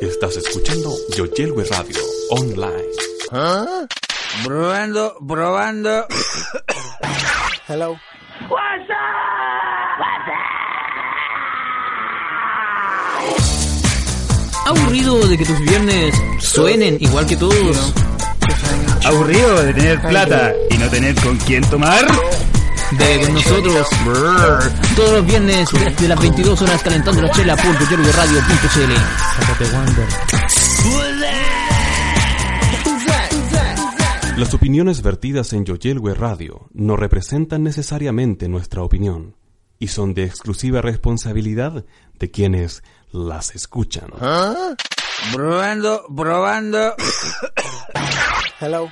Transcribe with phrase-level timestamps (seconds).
[0.00, 1.98] Estás escuchando Yoyelwe Radio
[2.30, 2.88] Online.
[3.32, 3.86] ¿Ah?
[4.44, 6.06] Probando, probando.
[7.68, 7.96] Hello.
[14.66, 17.94] Aburrido de que tus viernes suenen igual que todos.
[19.04, 22.06] Aburrido de tener plata y no tener con quién tomar.
[22.90, 24.60] De con nosotros brrr,
[24.96, 28.92] todos los viernes desde las 22 horas calentando la chela por radio.cl.
[34.38, 39.36] Las opiniones vertidas en Yoyelwe Radio no representan necesariamente nuestra opinión
[39.78, 41.84] y son de exclusiva responsabilidad
[42.18, 44.08] de quienes las escuchan.
[45.32, 46.94] Probando, probando.
[48.60, 48.88] Hello.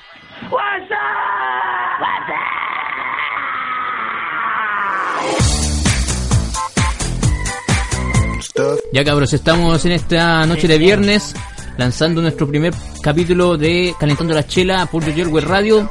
[8.91, 11.35] Ya cabros, estamos en esta noche de viernes
[11.77, 15.89] lanzando nuestro primer capítulo de Calentando la Chela por Yoyelwe Radio.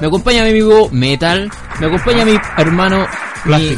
[0.00, 3.06] Me acompaña mi amigo Metal, me acompaña mi hermano
[3.44, 3.76] mi,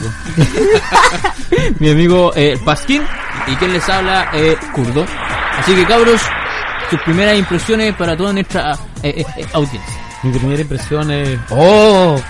[1.78, 3.02] mi amigo eh, Pasquín
[3.46, 5.04] y quien les habla eh, Kurdo.
[5.58, 6.20] Así que cabros,
[6.90, 8.72] sus primeras impresiones para toda nuestra
[9.02, 10.00] eh, eh, eh, audiencia.
[10.22, 11.38] Mi primera impresión es.
[11.50, 12.20] ¡Oh!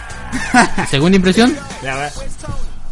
[0.89, 1.57] ¿Segunda impresión?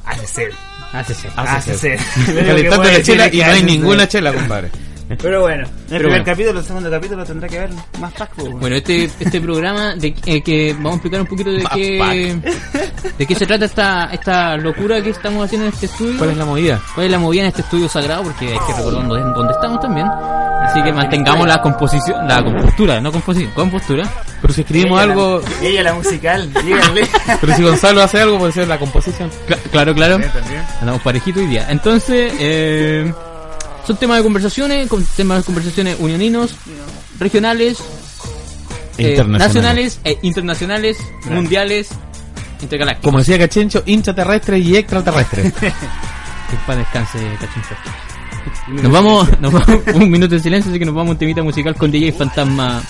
[0.04, 0.69] Hace ser.
[0.92, 1.30] Hace ser.
[1.36, 1.98] Hace ser.
[2.26, 4.70] Calentando la chela y no hay ninguna chela, compadre.
[5.20, 6.24] Pero bueno, el Pero primer bueno.
[6.24, 8.30] capítulo, el segundo capítulo tendrá que ver más pack.
[8.36, 12.38] pues, Bueno, este, este programa de eh, que vamos a explicar un poquito de qué
[13.18, 16.16] de qué se trata esta esta locura que estamos haciendo en este estudio.
[16.16, 16.80] ¿Cuál es la movida?
[16.94, 18.22] ¿Cuál es la movida en este estudio sagrado?
[18.22, 20.06] Porque hay que recordar dónde, dónde estamos también.
[20.70, 24.08] Así que mantengamos la composición, la compostura, no composición, compostura.
[24.40, 25.42] Pero si escribimos Ella, algo.
[25.60, 27.08] la- ella la musical, díganle.
[27.40, 29.30] Pero si Gonzalo hace algo, puede ser la composición.
[29.48, 30.18] Cla- claro, claro.
[30.18, 30.24] Sí.
[30.80, 31.66] Andamos parejitos hoy día.
[31.70, 33.12] Entonces, eh,
[33.86, 36.54] son temas de conversaciones, con temas de conversaciones unioninos,
[37.18, 37.78] regionales,
[38.96, 39.48] eh, Internacionales.
[39.48, 41.88] nacionales, e internacionales, mundiales,
[42.62, 43.04] intergalácticos.
[43.08, 45.52] Como decía Cachencho, intraterrestre y extraterrestre.
[46.50, 47.74] Que paz descanse, Cachincho.
[48.68, 51.42] Nos vamos, nos vamos, un minuto de silencio, así que nos vamos a un temita
[51.42, 52.82] musical con DJ Fantasma.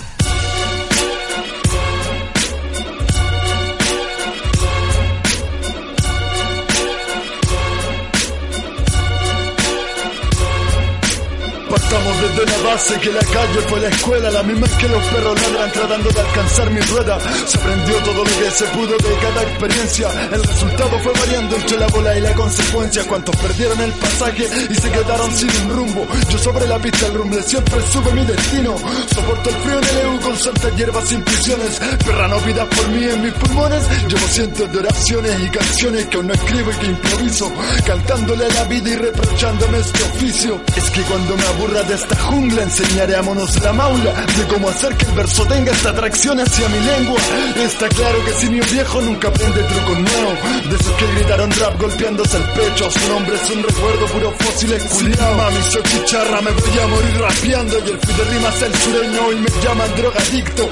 [12.70, 16.20] Base que la calle fue la escuela, la misma que los perros ladran tratando de
[16.20, 17.18] alcanzar mi rueda.
[17.46, 20.06] Se aprendió todo lo que se pudo de cada experiencia.
[20.32, 23.04] El resultado fue variando entre la bola y la consecuencia.
[23.08, 26.06] Cuantos perdieron el pasaje y se quedaron sin un rumbo.
[26.30, 28.76] Yo sobre la pista el rumble siempre sube mi destino.
[29.14, 31.80] Soporto el frío en el EU con santas hierbas intuiciones.
[32.06, 33.82] Perra no pidas por mí en mis pulmones.
[34.08, 37.52] Llevo cientos de oraciones y canciones que aún no escribo y que improviso.
[37.84, 40.60] Cantándole a la vida y reprochándome este oficio.
[40.76, 44.68] Es que cuando me aburra de esta jungla enseñaré a monos la maula de cómo
[44.68, 47.20] hacer que el verso tenga esta atracción hacia mi lengua.
[47.56, 50.32] Está claro que si mi viejo nunca aprende truco nuevo.
[50.68, 52.90] De esos que gritaron rap golpeándose el pecho.
[52.90, 55.34] Su nombre es un recuerdo puro fósil culiao.
[55.34, 57.78] Mami, soy chicharra, me voy a morir rapeando.
[57.78, 60.68] Y el de rimas el sureño y me llaman drogadicto.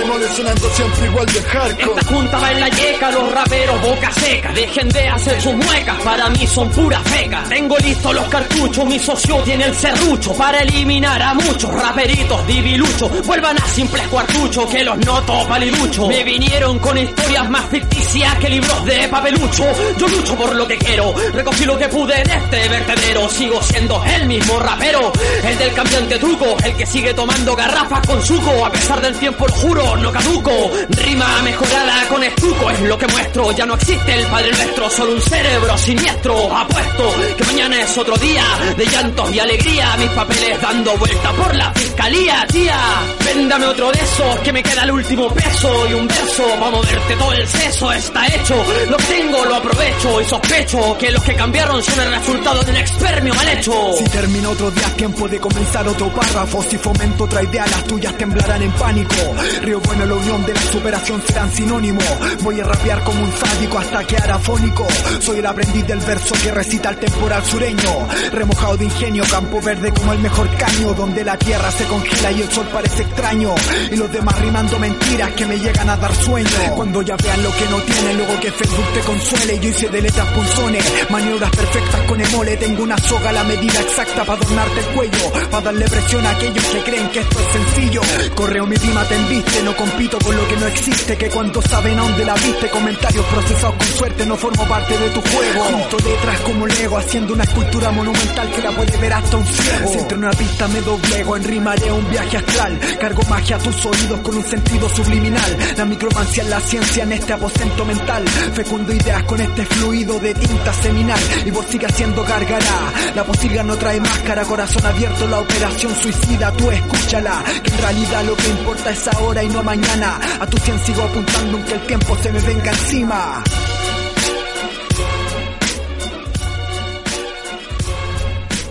[0.00, 2.00] El mole sonando siempre igual de hardcore.
[2.00, 4.52] Esta junta va en la yeca, los raperos boca seca.
[4.52, 7.44] Dejen de hacer sus muecas, para mí son pura feca.
[7.48, 13.26] Tengo listos los cartuchos, mi socio tiene el serrucho para eliminar a muchos raperitos diviluchos.
[13.26, 16.06] Vuelvan a simples cuartuchos que los noto palilucho.
[16.06, 19.64] Me vinieron con historias más ficticias que libros de papelucho.
[19.98, 23.28] Yo lucho por lo que quiero, recogí lo que pude de este vertedero.
[23.28, 25.12] Sigo siendo el mismo rapero,
[25.44, 28.64] el del cambiante truco, el que sigue tomando garrafas con suco.
[28.64, 30.70] A pesar del tiempo, lo juro, no caduco.
[30.90, 33.52] Rima mejorada con estuco es lo que muestro.
[33.52, 36.56] Ya no existe el padre nuestro, solo un cerebro siniestro.
[36.56, 38.44] Apuesto que mañana es otro día
[38.76, 39.96] de llantos y alegría.
[39.98, 42.78] Mis papeles dando vuelta por la fiscalía, tía.
[43.24, 47.16] Véndame otro de esos que me queda el último peso y un verso para moverte
[47.16, 47.92] todo el seso.
[47.92, 48.54] Está hecho,
[48.88, 52.76] lo tengo lo aprovecho y sospecho que los que cambiaron son el resultado de un
[52.76, 53.92] expermio mal hecho.
[53.98, 56.62] Si termina otro día, tiempo de comenzar otro párrafo.
[56.62, 59.14] Si fomento otra idea, las tuyas temblarán en pánico.
[59.62, 62.00] Río Bueno, la unión de la superación serán sinónimo.
[62.42, 64.86] Voy a rapear como un sádico hasta quedar afónico.
[65.20, 68.08] Soy el aprendiz del verso que recita el temporal sureño.
[68.32, 72.42] Remojado de ingenio, campo verde como el mejor caño, donde la tierra se congela y
[72.42, 73.54] el sol parece extraño.
[73.90, 76.48] Y los demás rimando mentiras que me llegan a dar sueño.
[76.74, 79.58] Cuando ya vean lo que no tienen, luego que Facebook te consuele.
[79.60, 82.56] Yo hice de letras punzones, maniobras perfectas con emole.
[82.56, 85.32] Tengo una soga a la medida exacta para adornarte el cuello.
[85.50, 88.00] Para darle presión a aquellos que creen que esto es sencillo.
[88.34, 91.16] Correo mi prima te embiste, no compito con lo que no existe.
[91.16, 95.10] Que cuando saben a dónde la viste, comentarios procesados con suerte, no formo parte de
[95.10, 95.64] tu juego.
[95.64, 99.90] Junto letras como Lego, haciendo una escultura monumental que la puede ver hasta un ciego.
[100.40, 102.80] Pista me doblego, en rimaré un viaje astral.
[102.98, 105.56] Cargo magia a tus oídos con un sentido subliminal.
[105.76, 108.26] La micromancia es la ciencia en este aposento mental.
[108.54, 111.20] Fecundo ideas con este fluido de tinta seminal.
[111.44, 112.92] Y vos sigue haciendo gargara.
[113.14, 117.44] La posilga no trae máscara, corazón abierto, la operación suicida, tú escúchala.
[117.62, 120.18] Que en realidad lo que importa es ahora y no mañana.
[120.40, 123.44] A tu cien sigo apuntando aunque el tiempo se me venga encima.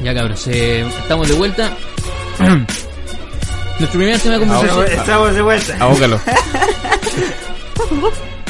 [0.03, 1.75] Ya cabros, eh, estamos de vuelta.
[3.79, 4.85] Nuestro primer tema de conversación.
[4.87, 5.77] Estamos de vuelta.
[5.79, 6.19] Abócalo.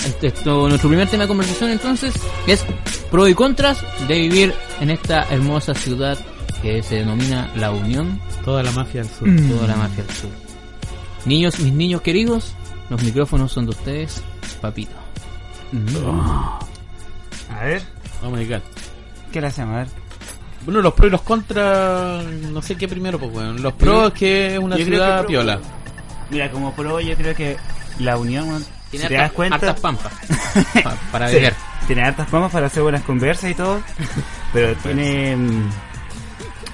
[0.05, 2.13] Este, Esto, nuestro primer tema de conversación entonces
[2.47, 2.65] es
[3.11, 6.17] pros y contras de vivir en esta hermosa ciudad
[6.61, 9.27] que se denomina La Unión, Toda la mafia del sur.
[9.55, 10.29] toda la mafia del sur.
[11.25, 12.53] Niños, mis niños queridos,
[12.89, 14.21] los micrófonos son de ustedes,
[14.61, 14.95] papito.
[17.53, 17.81] A ver,
[18.23, 18.61] Oh my god.
[19.31, 19.75] ¿qué le hacemos?
[19.75, 19.87] A ver.
[20.65, 23.61] Bueno, los pros y los contras, no sé qué primero, pues, weón.
[23.61, 25.59] Los pros es que es una Yo creo ciudad que pro- piola.
[26.29, 27.57] Mira, como pro, yo creo que
[27.99, 30.13] la unión, weón, Tiene si te hartas- das cuenta, hartas pampas
[30.83, 31.53] pa- para Sí, beber.
[31.87, 33.81] tiene hartas pamas para hacer buenas conversas y todo,
[34.53, 35.69] pero tiene mm,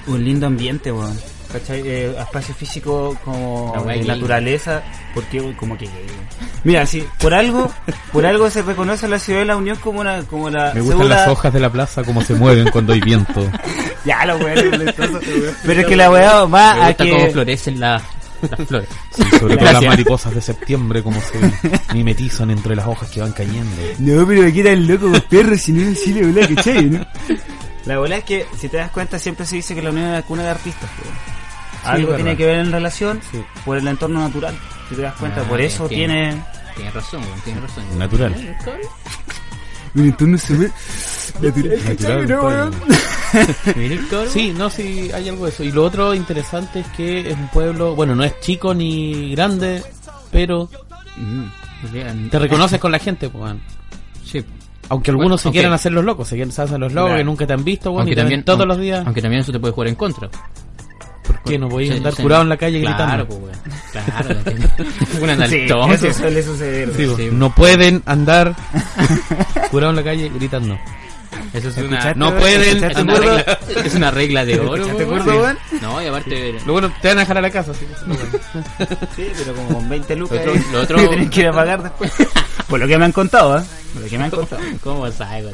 [0.08, 1.18] un lindo ambiente, weón.
[1.58, 1.82] ¿Cachai?
[1.86, 4.06] Eh, espacio físico como de gay.
[4.06, 4.82] naturaleza,
[5.14, 5.88] porque como que
[6.64, 7.70] mira, si por algo,
[8.12, 10.80] por algo se reconoce a la ciudad de la Unión como una, como la Me
[10.80, 13.48] gustan segunda- las hojas de la plaza, como se mueven cuando hay viento.
[14.06, 14.54] Ya, la weá,
[15.66, 18.00] pero es que la weá va Me a gusta que cómo florecen la-
[18.50, 18.88] las flores.
[19.10, 21.40] Sí, sobre todo las mariposas de septiembre, como se
[21.94, 23.74] mimetizan entre las hojas que van cayendo.
[23.98, 26.84] No, pero aquí era el loco con perro, si no la bola, ¿cachai?
[26.84, 27.04] ¿no?
[27.86, 30.12] La bola es que, si te das cuenta, siempre se dice que la unión es
[30.12, 30.88] la cuna de artistas.
[31.02, 31.35] weón.
[31.88, 32.38] Algo es tiene verdad.
[32.38, 33.38] que ver en relación Sí.
[33.64, 34.54] por el entorno natural.
[34.88, 36.42] Si te das cuenta, Ah, por eso tiene- tiene...
[36.76, 37.84] Tienes razón, weón, tienes razón.
[37.98, 38.34] Natural.
[39.94, 40.36] Un entorno
[41.40, 42.40] Natural.
[42.44, 42.74] weón.
[43.76, 44.28] Mira el cabrón.
[44.30, 45.64] Sí, no, sí, hay algo de eso.
[45.64, 49.82] Y lo otro interesante es que es un pueblo, bueno, no es chico ni grande,
[50.30, 50.68] pero
[51.92, 52.28] Bien.
[52.30, 53.60] te reconoces con la gente, pues, weón.
[54.24, 54.44] Sí.
[54.88, 57.18] Aunque algunos Bueno, se quieran hacer los locos, se, quieren, se hacen los locos Claro.
[57.20, 59.02] que nunca te han visto, weón, Aunque y también, todos aunque- los días.
[59.04, 60.28] Aunque también eso te puede jugar en contra.
[61.26, 62.22] ¿Por qué no podéis Sí, andar sí.
[62.22, 63.26] curado en la calle Claro, gritando?
[63.26, 63.56] pues, weón.
[63.92, 64.40] Claro,
[65.22, 66.12] Una Sí, eso sí.
[66.12, 66.92] suele suceder.
[66.96, 68.54] Sí, pues, no pueden andar
[69.70, 70.78] curado en la calle gritando.
[71.52, 74.76] Eso es una, ¿Escuchaste, no pueden- es regla, es una regla de oro.
[74.76, 75.24] ¿Escuchaste, weón.
[75.26, 75.58] gordo, weón?
[75.80, 77.72] No, y aparte Lo bueno, te van a dejar a la casa,
[78.06, 78.22] bueno.
[79.16, 81.46] Sí, pero como con 20 lucas Lo otro- ahí, lo otro- que tienen que ir
[81.48, 82.12] a pagar después.
[82.68, 83.62] Por lo que me han contado, ¿eh?
[83.94, 84.62] Por lo que me han contado.
[84.82, 85.46] ¿Cómo sabes?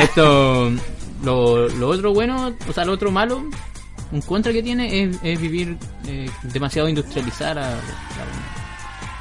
[0.00, 0.70] Esto,
[1.22, 3.44] lo, lo otro bueno, o sea, lo otro malo,
[4.14, 5.76] un contra que tiene es, es vivir
[6.06, 7.76] eh, demasiado industrializada la, la-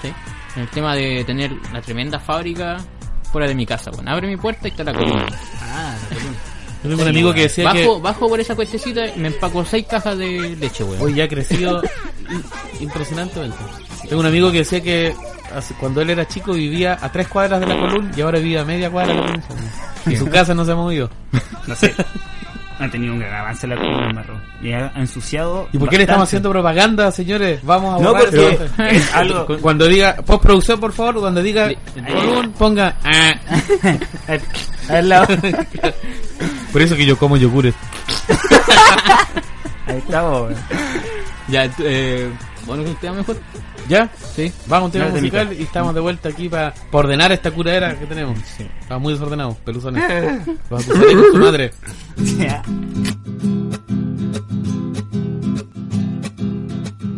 [0.02, 0.14] ¿sí?
[0.56, 2.78] En el tema de tener la tremenda fábrica
[3.32, 5.26] fuera de mi casa, bueno, abre mi puerta y está la columna.
[5.62, 6.38] Ah, la columna.
[6.84, 9.64] Yo tengo un amigo que decía bajo, que bajo por esa cuestecita y me empaco
[9.66, 11.02] seis cajas de leche, weón.
[11.02, 11.82] hoy ya ha crecido
[12.30, 12.44] in-
[12.82, 13.58] impresionantemente.
[14.08, 15.16] Tengo un amigo que decía que
[15.80, 18.66] cuando él era chico vivía a tres cuadras de la Column y ahora vive a
[18.66, 19.70] media cuadra de la Column.
[20.08, 21.10] Y su casa no se ha movido.
[21.68, 21.96] No sé.
[22.84, 24.42] Ha tenido un gran avance la columna marrón.
[24.62, 25.70] Y ha ensuciado.
[25.72, 26.38] ¿Y por qué le estamos bastante.
[26.38, 27.64] haciendo propaganda, señores?
[27.64, 28.60] Vamos a No, porque
[28.96, 29.48] es algo.
[29.62, 32.96] Cuando diga, postproducción, por favor, cuando diga Column, ponga.
[33.04, 33.34] ah.
[34.90, 35.28] Al lado.
[36.74, 37.74] Por eso que yo como yogures.
[39.88, 40.52] Ahí estamos.
[41.48, 42.30] Ya, eh,
[42.66, 43.38] bueno, que queda mejor.
[43.88, 44.10] ¿Ya?
[44.36, 44.52] Sí.
[44.68, 47.98] Vamos a un tema No, musical y estamos de vuelta aquí para ordenar esta curadera
[48.00, 48.40] que tenemos.
[48.82, 50.04] Estamos muy desordenados, peluzones.
[50.70, 51.72] Los acusaré con su madre.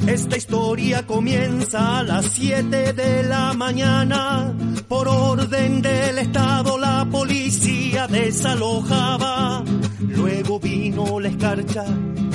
[0.07, 4.53] Esta historia comienza a las 7 de la mañana.
[4.87, 9.63] Por orden del Estado la policía desalojaba.
[9.99, 11.85] Luego vino la escarcha,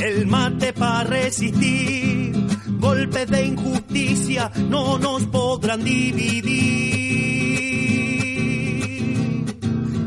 [0.02, 2.50] el mate para resistir.
[3.11, 7.00] De injusticia no nos podrán dividir.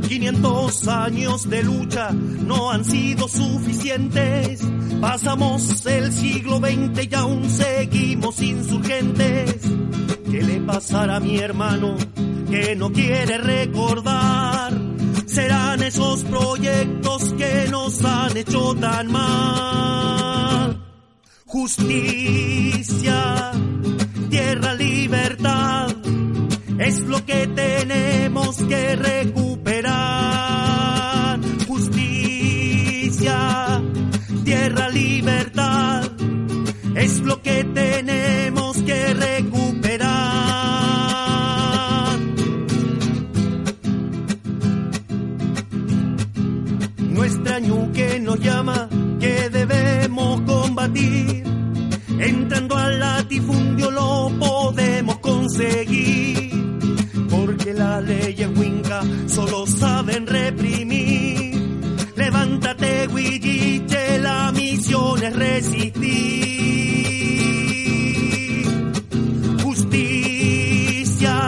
[0.07, 4.61] 500 años de lucha no han sido suficientes.
[4.99, 9.61] Pasamos el siglo XX y aún seguimos insurgentes.
[10.31, 11.97] ¿Qué le pasará a mi hermano
[12.49, 14.73] que no quiere recordar?
[15.25, 20.22] Serán esos proyectos que nos han hecho tan mal.
[21.53, 23.51] Justicia,
[24.31, 25.95] tierra, libertad,
[26.79, 29.93] es lo que tenemos que recuperar.
[31.67, 33.37] Justicia,
[34.43, 36.09] tierra, libertad,
[36.95, 40.23] es lo que tenemos que recuperar.
[46.97, 49.49] Nuestra ñuque nos llama que
[50.85, 56.51] Entrando al latifundio lo podemos conseguir.
[57.29, 61.55] Porque las leyes Winca solo saben reprimir.
[62.17, 65.93] Levántate, Huilliche, la misión es resistir.
[69.63, 71.39] Justicia,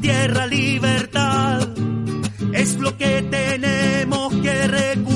[0.00, 1.68] tierra, libertad,
[2.54, 5.09] es lo que tenemos que recuperar.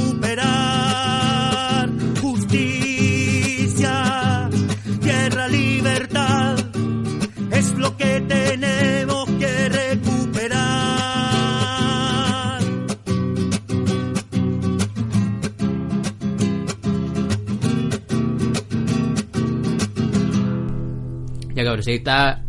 [21.97, 22.43] Está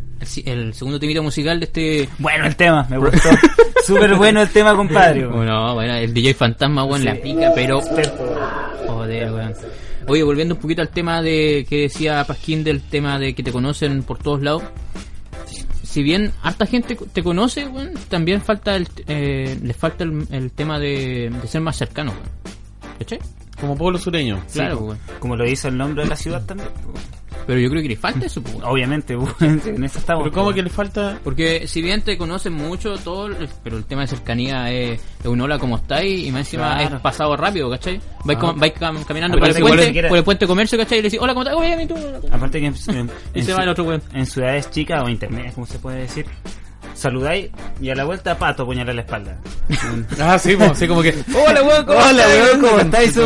[0.46, 2.10] el, segundo temita musical de este...
[2.20, 3.30] Bueno el tema, me gustó.
[3.86, 5.28] Súper bueno el tema, compadre.
[5.28, 7.08] Bueno, bueno, el DJ Fantasma, weón, Sí.
[7.08, 7.82] la pica, pero...
[8.88, 9.54] Joder, weón.
[10.08, 13.52] Oye, volviendo un poquito al tema de que decía Pasquín del tema de que te
[13.52, 14.64] conocen por todos lados.
[15.84, 20.52] Si bien harta gente te conoce, weón, también falta el, eh, les falta el, el
[20.52, 22.96] tema de, de ser más cercano, weón.
[23.00, 23.20] ¿Cachai?
[23.60, 24.44] Como pueblo sureño.
[24.52, 24.96] Claro.
[25.20, 26.70] Como lo dice el nombre de la ciudad también.
[27.48, 28.56] Pero yo creo que le falta eso, pues.
[28.64, 30.24] Obviamente, en eso estamos.
[30.24, 31.20] Pero ¿cómo que le falta?
[31.24, 35.26] Porque si bien te conocen mucho, todo, el- pero el tema de cercanía es, es
[35.28, 36.26] un hola, ¿cómo estáis?
[36.26, 36.96] Y más encima Claro.
[36.96, 38.02] es pasado rápido, ¿cachai?
[38.24, 38.54] Vais, Ah.
[38.58, 40.98] vais cam- caminando por el, puente, por el puente comercio, ¿cachai?
[40.98, 41.60] Y le decís, hola, ¿cómo estás?
[41.60, 41.96] Oye, ¿y tú?
[42.32, 46.26] Aparte que en, en- en en ciudades chicas o intermedias, como se puede decir,
[46.96, 47.50] saludáis
[47.80, 49.38] y a la vuelta pato puñalar la espalda.
[50.20, 51.10] Ah, sí, pues, así como que.
[51.48, 53.20] Hola, weón, ¿cómo Hola, weón, ¿Cómo estáis?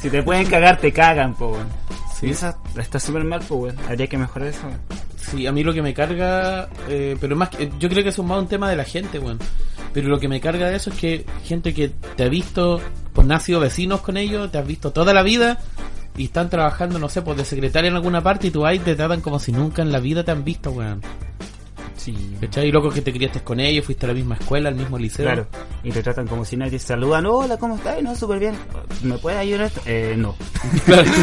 [0.00, 1.68] Si te pueden cagar, te cagan, po, weón.
[2.22, 3.76] Y esa está súper mal, po, weón.
[3.88, 4.80] Habría que mejorar eso, weón.
[5.16, 8.18] Sí, a mí lo que me carga, eh, pero más que, yo creo que es
[8.18, 9.38] un más un tema de la gente, weón.
[9.92, 12.80] Pero lo que me carga de eso es que gente que te ha visto,
[13.12, 15.58] pues no has sido vecinos con ellos, te has visto toda la vida
[16.16, 18.94] y están trabajando, no sé, pues de secretaria en alguna parte y tú ahí te
[18.94, 21.00] tratan como si nunca en la vida te han visto, weón.
[22.00, 22.36] Sí.
[22.40, 22.68] ¿Cachai?
[22.68, 25.26] Y loco que te criaste con ellos, fuiste a la misma escuela, al mismo liceo.
[25.26, 25.46] Claro.
[25.84, 27.26] Y te tratan como si nadie te saludan.
[27.26, 28.02] Hola, ¿cómo estás?
[28.02, 28.54] No, súper bien.
[29.02, 29.70] ¿Me puedes ayudar?
[29.84, 30.34] Eh, no.
[30.86, 31.10] Claro.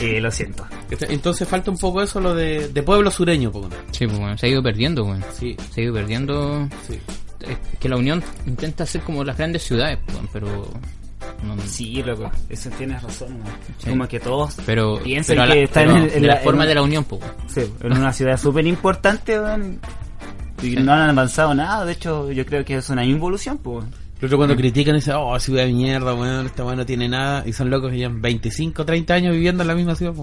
[0.00, 0.66] Eh, lo siento.
[0.90, 3.72] Entonces falta un poco eso, lo de, de pueblo sureño, po, weón.
[3.92, 5.24] Sí, pues, weón, se ha ido perdiendo, weón.
[5.38, 6.68] Sí, Se ha ido perdiendo.
[6.88, 6.98] sí.
[7.40, 10.68] Es que la Unión intenta ser como las grandes ciudades, weón, pero.
[11.42, 12.30] No, no- Sí, loco.
[12.48, 13.38] Eso tienes razón.
[13.78, 13.90] Sí.
[13.90, 16.74] Como que todos pero, piensan pero a la- que están en, en la, forma de
[16.74, 17.22] la Unión, pues.
[17.46, 19.38] Sí, en una ciudad súper importante.
[20.62, 21.84] Y no han avanzado nada.
[21.84, 23.84] De hecho, yo creo que es una involución, pues.
[24.22, 27.44] otro cuando critican dicen, oh, ciudad de mierda, weón, esta weón no tiene nada.
[27.46, 30.14] Y son locos que llevan 25, 30 años viviendo en la misma ciudad.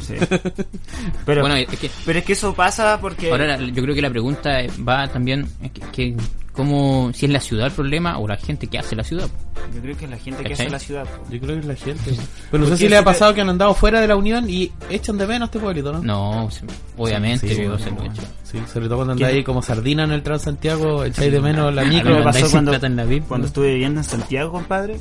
[0.00, 0.14] Sí.
[1.26, 3.30] Pero, Bueno, es que pero es que eso pasa porque.
[3.30, 4.50] ahora yo creo que la pregunta
[4.88, 6.16] va también es que, que
[6.58, 9.28] cómo si es la ciudad el problema o la gente que hace la ciudad.
[9.72, 11.04] Yo creo que es la gente que hace la ciudad.
[11.04, 11.22] po.
[11.32, 12.16] Yo creo que es la gente.
[12.50, 14.72] Pero no sé si le ha pasado que han andado fuera de la Unión y
[14.90, 16.02] echan de menos este pueblito, ¿no?
[16.02, 16.62] No, sí,
[16.96, 18.12] obviamente, Sí, yo bueno, se lo he bueno.
[18.12, 18.22] hecho.
[18.42, 21.84] Sí, sobre todo cuando andáis ahí como sardina en el Transantiago, echáis de menos la
[21.84, 22.16] micro.
[22.16, 23.46] me pasó cuando, plata en la vida, cuando ¿no?
[23.48, 24.98] estuve viviendo en Santiago, compadre.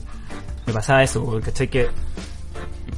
[0.67, 1.69] Me pasaba eso, ¿cachai?
[1.69, 1.87] Que.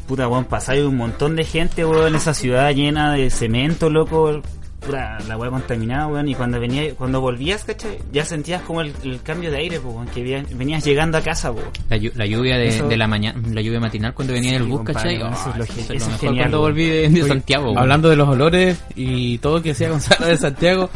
[0.06, 4.42] Puta, weón, pasaba un montón de gente, weón, en esa ciudad llena de cemento, loco.
[4.80, 6.28] Pura, la weá contaminada, weón.
[6.30, 7.98] Y cuando venía, cuando volvías, ¿cachai?
[8.12, 11.70] Ya sentías como el, el cambio de aire, weón, que venías llegando a casa, weón.
[11.90, 14.56] La, llu- la lluvia de, Eso- de la mañana, la lluvia matinal cuando venía en
[14.58, 15.34] el Sí, bus, compadre, ¿cachai?
[15.34, 17.22] eso es lo ge- eso es eso lo es mejor genial, cuando volví de, de
[17.22, 17.66] Oye, Santiago.
[17.66, 17.78] weón.
[17.78, 20.90] Hablando de los olores y todo que decía Gonzalo de Santiago,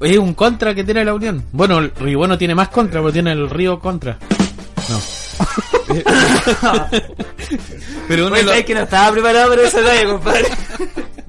[0.00, 1.44] es un contra que tiene la Unión.
[1.52, 1.80] Bueno,
[2.16, 4.16] Bueno tiene más contra, pero tiene el río contra.
[4.88, 5.00] No.
[8.08, 10.48] pero uno los, Pues, que no estaba preparado para esa talla, compadre.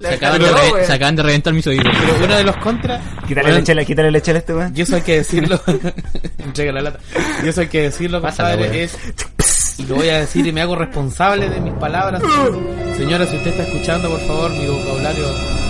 [0.01, 1.85] Se acaban, de re- se acaban de reventar mis oídos.
[1.99, 3.01] pero uno de los contras.
[3.27, 4.73] Quítale Bueno, la chela, quítale la chela a este weón.
[4.75, 5.59] Y eso hay que decirlo.
[6.39, 6.99] Entrega la lata.
[7.43, 8.97] Y eso hay que decirlo, compadre, es.
[9.77, 12.21] Y lo voy a decir y me hago responsable de mis palabras.
[12.97, 15.25] Señora, si usted está escuchando, por favor, mi vocabulario.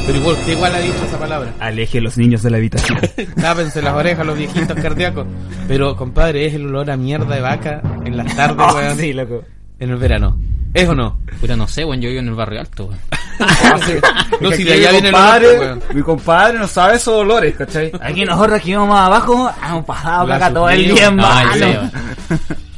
[0.08, 1.54] Pero igual, usted igual ha dicho esa palabra.
[1.60, 3.00] Aleje los niños de la habitación.
[3.42, 5.28] Tápense las orejas los viejitos cardíacos.
[5.68, 8.98] Pero, compadre, es el olor a mierda de vaca en las tardes, Oh, weón.
[8.98, 9.44] sí, loco.
[9.80, 10.40] En el verano.
[10.74, 11.20] ¿Es o no?
[11.40, 13.00] Puta, no sé, weón, yo vivo en el barrio alto, weón.
[14.42, 16.54] No, Es si que de aquí allá mi viene compadre.
[16.54, 17.92] Mi no sabe esos olores, ¿cachai?
[18.02, 21.52] Aquí nosotros que íbamos más abajo, hemos pasado La caca todo el día, hermano.
[21.54, 21.82] feo.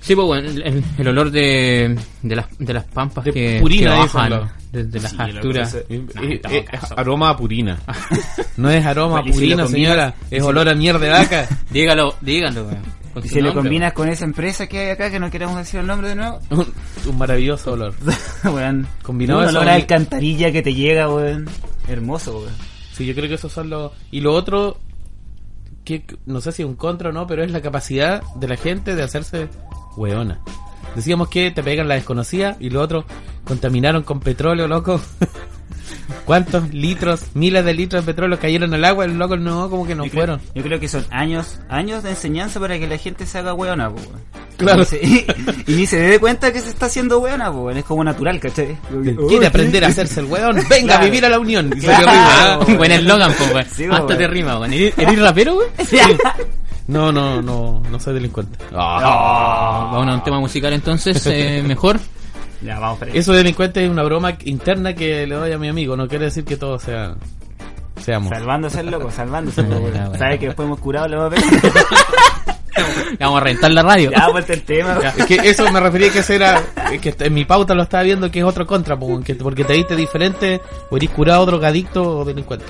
[0.00, 0.48] Sí, pues bueno,
[0.96, 5.10] el, olor de, de, las, de las pampas De que, purina, que bajan desde las
[5.10, 5.76] Sí, alturas.
[5.90, 6.98] Nah, casados.
[6.98, 7.76] aroma a purina.
[8.56, 10.14] No es aroma a purina, señora.
[10.30, 11.46] Es si- olor a mierda de vaca.
[11.68, 12.82] Dígalo, dígalo, weón.
[13.18, 15.80] Con Y si lo combinas con esa empresa que hay acá, que no queremos decir
[15.80, 16.66] el nombre de nuevo, Un,
[17.06, 17.94] un maravilloso olor.
[18.44, 18.86] weón.
[19.02, 21.46] Combinado un olor a alcantarilla que te llega, weón.
[21.88, 22.54] Hermoso, weón.
[22.92, 23.92] Sí, yo creo que esos son los...
[24.10, 24.78] Y lo otro,
[25.84, 28.56] que no sé si es un contra o no, pero es la capacidad de la
[28.56, 29.48] gente de hacerse
[29.96, 30.40] hueona.
[30.94, 33.04] Decíamos que te pegan la desconocida y lo otro,
[33.44, 35.00] contaminaron con petróleo, loco.
[36.24, 39.04] ¿Cuántos litros, miles de litros de petróleo cayeron al agua?
[39.04, 40.40] El loco no, como que no yo creo- fueron.
[40.54, 43.88] yo creo que son años años de enseñanza para que la gente se haga weona,
[43.90, 44.20] po, weón.
[44.58, 44.82] Claro.
[44.82, 45.26] Y, se- y,
[45.66, 47.78] y ni se dé cuenta que se está haciendo weona, po, weón.
[47.78, 48.76] Es como natural, ¿cachai?
[49.28, 50.60] Quiere aprender a hacerse el weón.
[50.68, 51.72] Venga a vivir a la unión.
[51.76, 52.62] Y Claro.
[52.68, 52.74] ¿eh?
[52.76, 53.66] Buen eslogan, pues, weón.
[53.74, 54.72] Sí, Hasta te rima, weón.
[54.72, 55.70] ¿Eres rapero, weón?
[56.88, 58.58] No, no, no, no soy delincuente.
[58.74, 62.00] Ah, Vamos a un tema musical entonces, eh, mejor.
[62.62, 65.68] Ya, vamos para Eso de delincuente es una broma interna que le doy a mi
[65.68, 65.96] amigo.
[65.96, 67.14] No quiere decir que todo sea.
[68.00, 68.30] Seamos.
[68.30, 69.90] Salvándose el loco, salvándose el loco.
[70.18, 71.06] ¿Sabes que después hemos curado?
[71.08, 71.38] Le vamos.
[73.18, 74.10] Vamos a rentar la radio.
[74.10, 74.98] Ya, vuelta el tema.
[75.02, 76.62] Ya, Es que eso me refería que ese era.
[76.92, 79.64] es que en mi pauta lo estaba viendo que es otro contra, po, que- porque
[79.64, 80.60] te diste diferente
[80.90, 82.66] o eres curado, drogadicto o delincuente.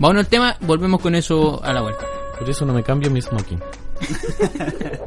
[0.00, 2.04] Vamos al tema, volvemos con eso a la vuelta.
[2.38, 3.60] Por eso no me cambio mi smoking.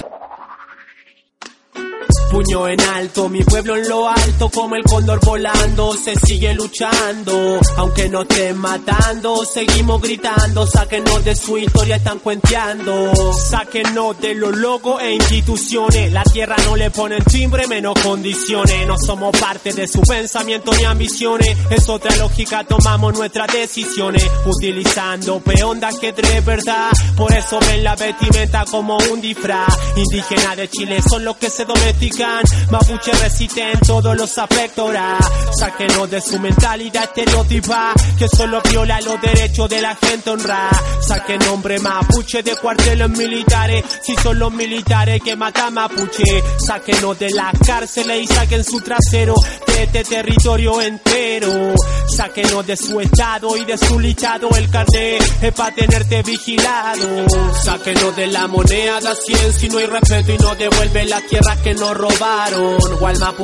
[2.33, 7.59] Puño en alto, mi pueblo en lo alto, como el cóndor volando, se sigue luchando,
[7.77, 14.57] aunque no estén matando, seguimos gritando, sáquenos de su historia, están cuenteando, sáquenos de los
[14.57, 19.87] logos e instituciones, la tierra no le ponen timbre, menos condiciones, no somos parte de
[19.87, 26.89] su pensamiento ni ambiciones, es otra lógica, tomamos nuestras decisiones, utilizando peondas que de verdad,
[27.15, 31.63] por eso ven la vestimenta como un disfraz, indígena de Chile son los que se
[31.65, 32.22] domestican,
[32.71, 35.17] mapuche resisten todos los aspectos, ra.
[35.57, 40.69] sáquenos de su mentalidad estereotipa, que solo viola los derechos de la gente honra,
[41.01, 46.23] saquen nombre mapuche de cuarteles militares, si son los militares que matan mapuche,
[46.57, 49.36] sáquenos de las cárceles y saquen su trasero
[49.73, 51.73] de este territorio entero,
[52.15, 57.25] sáquenos de su estado y de su listado, el carnet es para tenerte vigilado,
[57.63, 61.57] sáquenos de la moneda de 100 si no hay respeto y no devuelve las tierras
[61.62, 62.77] que nos robaron,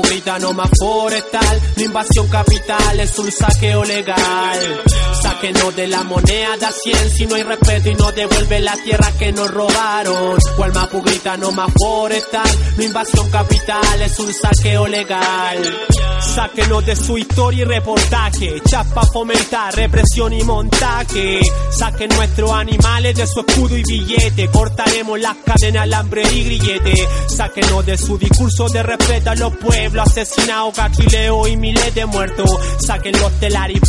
[0.01, 4.83] grita no más forestal, la invasión capital es un saqueo legal,
[5.39, 9.13] sáquenos de la moneda de 100 si no hay respeto y no devuelve las tierras
[9.13, 15.87] que nos robaron, Gualmapu grita no más forestal, la invasión capital es un saqueo legal,
[16.19, 21.39] sáquenos de su historia y reportaje, chapa fomentar represión y montaje,
[21.71, 27.85] saquen nuestros animales de su escudo y billete, cortaremos las cadenas, alambre y grillete, sáquenos
[27.85, 32.49] de su discurso de respeto a los pueblos asesinados, cachileo y miles de muertos,
[32.79, 33.79] saquen los telar y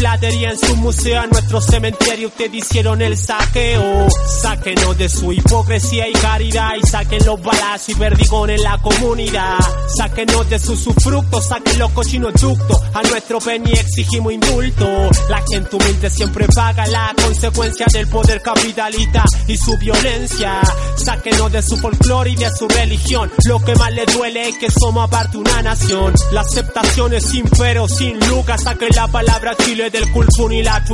[0.45, 4.09] en su museo, a nuestro cementerio ustedes hicieron el saqueo,
[4.43, 9.57] sáquenos de su hipocresía y caridad y saquen los balazos y perdigones en la comunidad,
[9.97, 14.87] sáquenos de sus sufructos, saquen los cochinos ductos, a nuestro penny exigimos indulto,
[15.31, 20.61] la gente humilde siempre paga la consecuencia del poder capitalista y su violencia,
[20.97, 24.71] sáquenos de su folclore y de su religión, lo que más les duele es que
[24.71, 29.89] somos aparte una nación, la aceptación es sin pero, sin lucas, saquen la palabra Chile
[29.89, 30.85] del culpun y la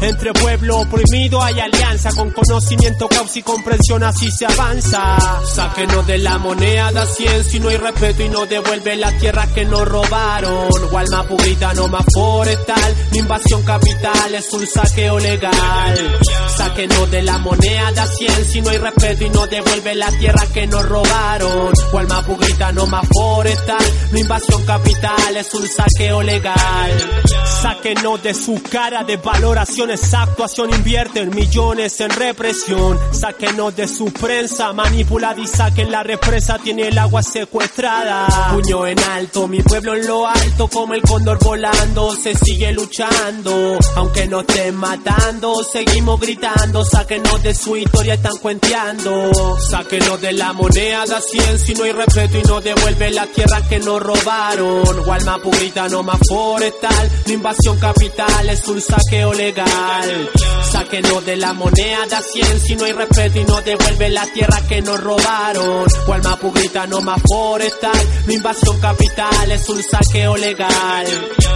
[0.00, 6.18] entre pueblo oprimido hay alianza, con conocimiento, causa y comprensión así se avanza, sáquenos de
[6.18, 10.68] la moneda 100 si no hay respeto y no devuelve las tierras que nos robaron,
[10.90, 16.18] Gualmapu grita no más forestal, la invasión capital es un saqueo legal,
[16.56, 20.66] sáquenos de la moneda 100 si no hay respeto y no devuelve las tierras que
[20.66, 27.22] nos robaron, Gualmapu grita no más forestal, la invasión capital es un saqueo legal,
[27.62, 34.72] sáquenos de su cara de valoraciones, actuación invierten millones en represión, sáquenos de su prensa
[34.72, 40.06] manipulada y saquen la represa, tiene el agua secuestrada, puño en alto, mi pueblo en
[40.06, 46.84] lo alto como el cóndor volando, se sigue luchando, aunque no estén matando, seguimos gritando,
[46.84, 52.38] sáquenos de su historia, están cuenteando, sáquenos de la moneda 100 si no hay respeto
[52.38, 57.78] y no devuelve las tierras que nos robaron, Gualmapu grita no más forestal, la invasión
[57.78, 58.80] capital es un
[59.10, 60.30] saqueo legal,
[60.70, 64.24] Sáquenos de la moneda de a 100 si no hay respeto y no devuelve la
[64.26, 65.84] tierra que nos robaron.
[66.06, 71.06] Cual mapugrita no más forestal, no invasión capital, es un saqueo legal.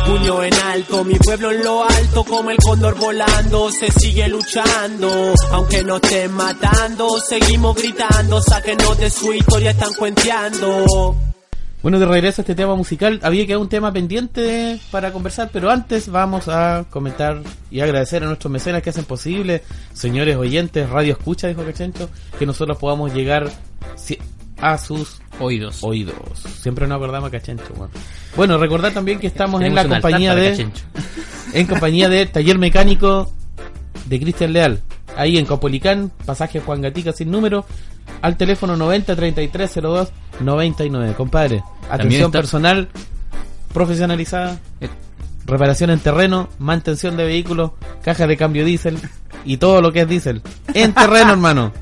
[0.04, 5.34] Puño en alto, mi pueblo en lo alto, como el cóndor volando, se sigue luchando.
[5.52, 11.14] Aunque nos estén matando, seguimos gritando, sáquenos de su historia, están cuenteando.
[11.84, 15.70] Bueno, de regreso a este tema musical, había quedado un tema pendiente para conversar, pero
[15.70, 21.12] antes vamos a comentar y agradecer a nuestros mecenas que hacen posible, señores oyentes, radio
[21.12, 23.50] escucha, dijo Cachencho, que nosotros podamos llegar
[24.62, 25.84] a sus Oídos.
[25.84, 26.16] oídos.
[26.58, 27.74] Siempre nos acordamos de Cachencho.
[27.76, 27.92] Bueno,
[28.34, 30.84] bueno recordar también que estamos en la compañía de Cachencho.
[31.52, 33.30] en compañía de Taller Mecánico
[34.06, 34.80] de Cristian Leal.
[35.18, 37.66] Ahí en Copolicán, pasaje Juan Gatica sin número,
[38.22, 41.14] al teléfono 90 33 02 99.
[41.14, 42.88] Compadre, atención está- personal
[43.72, 44.88] profesionalizada, Eh.
[45.46, 48.98] reparación en terreno, mantención de vehículos, caja de cambio diésel
[49.44, 50.42] y todo lo que es diésel.
[50.74, 51.72] En terreno, hermano.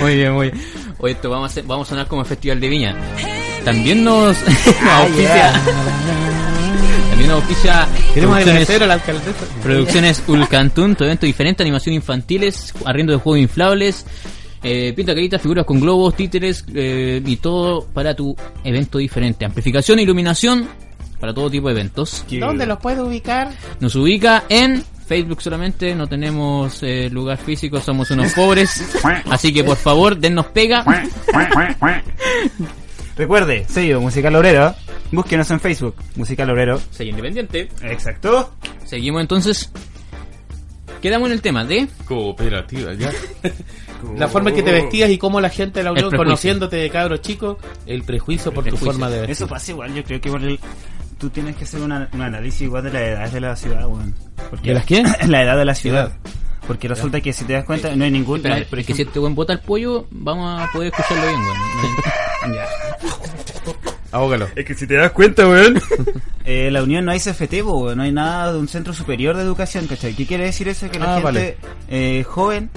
[0.00, 0.64] Muy bien, muy bien.
[0.98, 2.96] Oye, esto vamos a, hacer- vamos a sonar como Festival de Viña.
[3.64, 4.36] También nos
[4.92, 5.52] auspicia.
[7.10, 7.86] También nos auspicia.
[8.12, 9.44] Queremos agradecer a la alcaldesa.
[9.62, 14.06] Producciones Ulcantún, tu evento diferente, animación infantiles, arriendo de juegos inflables,
[14.64, 19.44] eh, pinta caritas, figuras con globos, títeres eh, y todo para tu evento diferente.
[19.44, 20.66] Amplificación e iluminación
[21.20, 22.24] para todo tipo de eventos.
[22.40, 23.50] ¿Dónde los puedo ubicar?
[23.80, 28.82] Nos ubica en Facebook solamente, no tenemos eh, lugar físico, somos unos pobres.
[29.30, 30.84] Así que por favor, dennos pega.
[33.16, 34.74] Recuerde, sello Musical Obrero.
[35.12, 36.80] Búsquenos en Facebook, Musical Obrero.
[36.90, 37.68] Sello independiente.
[37.82, 38.54] Exacto.
[38.84, 39.70] Seguimos entonces.
[41.00, 43.12] Quedamos en el tema de Cooperativa, ya.
[44.16, 46.24] La forma en que te vestías y cómo la gente de la Unión, prejuicio.
[46.24, 48.92] conociéndote de cabro chico, el prejuicio por tu prejuicio.
[48.92, 49.30] forma de vestir.
[49.32, 50.60] Eso pasa igual, yo creo que igual el-
[51.18, 54.14] tú tienes que hacer una- un análisis igual de la edad de la ciudad, weón.
[54.50, 55.02] Porque- ¿De las qué?
[55.28, 56.12] la edad de la ciudad.
[56.66, 58.36] Porque resulta que si te das cuenta, no hay ningún...
[58.38, 60.92] Espera, no hay, pero es que si este buen bota el pollo, vamos a poder
[60.94, 62.54] escucharlo bien, weón.
[62.54, 62.66] Ya.
[64.12, 64.48] Ahógalo.
[64.54, 65.80] Es que si te das cuenta, weón.
[66.44, 69.42] eh, la Unión no hay CFT, weón, no hay nada de un centro superior de
[69.42, 70.14] educación, ¿cachai?
[70.14, 70.88] ¿Qué quiere decir eso?
[70.90, 71.56] Que la Ah, gente vale.
[71.88, 72.70] eh, joven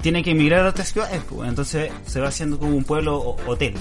[0.00, 1.48] tiene que emigrar a otras ciudades, weón.
[1.48, 3.74] entonces se va haciendo como un pueblo hotel.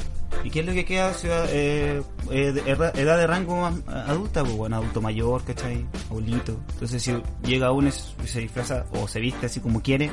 [0.44, 1.14] ¿Y qué es lo que queda?
[1.14, 5.44] Ciudad, eh, eh, de- edad, edad de rango más, eh, adulta, pues bueno, adulto mayor,
[5.44, 5.86] ¿cachai?
[6.10, 6.60] Abuelito.
[6.74, 7.16] Entonces si
[7.46, 10.10] llega uno y se disfraza o se viste así como quiere,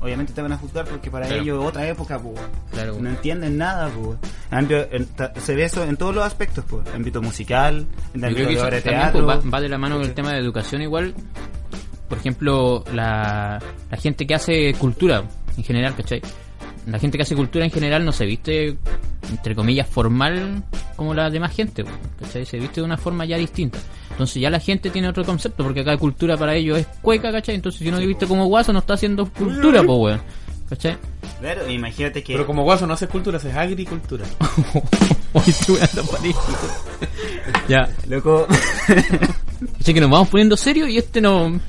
[0.00, 1.42] obviamente te van a juzgar porque para Claro.
[1.42, 2.34] ellos es otra época, pues.
[2.72, 2.98] Claro.
[3.00, 4.18] No entienden nada, pues.
[4.50, 6.86] En cambio, en- ta- se ve eso en todos los aspectos, pues.
[6.88, 9.24] En ámbito musical, en Yo ámbito de también teatro.
[9.24, 11.14] pues, va, va de la mano con el tema de educación igual.
[12.12, 13.58] Por ejemplo, la,
[13.90, 15.24] la gente que hace cultura
[15.56, 16.20] en general, ¿cachai?
[16.86, 18.76] La gente que hace cultura en general no se viste,
[19.30, 20.62] entre comillas, formal
[20.94, 21.86] como la demás gente,
[22.20, 22.44] ¿cachai?
[22.44, 23.78] Se viste de una forma ya distinta.
[24.10, 27.54] Entonces ya la gente tiene otro concepto, porque acá cultura para ellos es cueca, ¿cachai?
[27.54, 30.20] Entonces si uno se viste como guaso no está haciendo cultura, pues, weón.
[30.68, 30.98] ¿Cachai?
[31.40, 32.34] Claro, imagínate que.
[32.34, 34.26] Pero como guaso no haces cultura, haces agricultura.
[35.32, 36.52] Hoy estuve andando parejo.
[37.68, 37.88] Ya.
[38.06, 38.46] Loco.
[39.80, 41.60] Así que nos vamos poniendo serios y este no,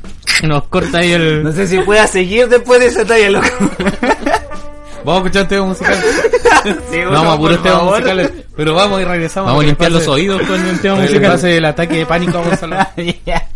[0.44, 1.44] nos corta ahí el...
[1.44, 3.48] no sé si pueda seguir después de esa talla, loco.
[5.06, 6.06] Vamos a escuchar temas musicales.
[6.64, 7.92] Sí, bueno, vamos a puros temas favor.
[8.00, 8.32] musicales.
[8.56, 9.50] Pero vamos y regresamos.
[9.50, 11.44] Vamos a limpiar los oídos con el tema musical.
[11.44, 12.78] el ataque de pánico a Gonzalo.
[13.26, 13.50] Ya.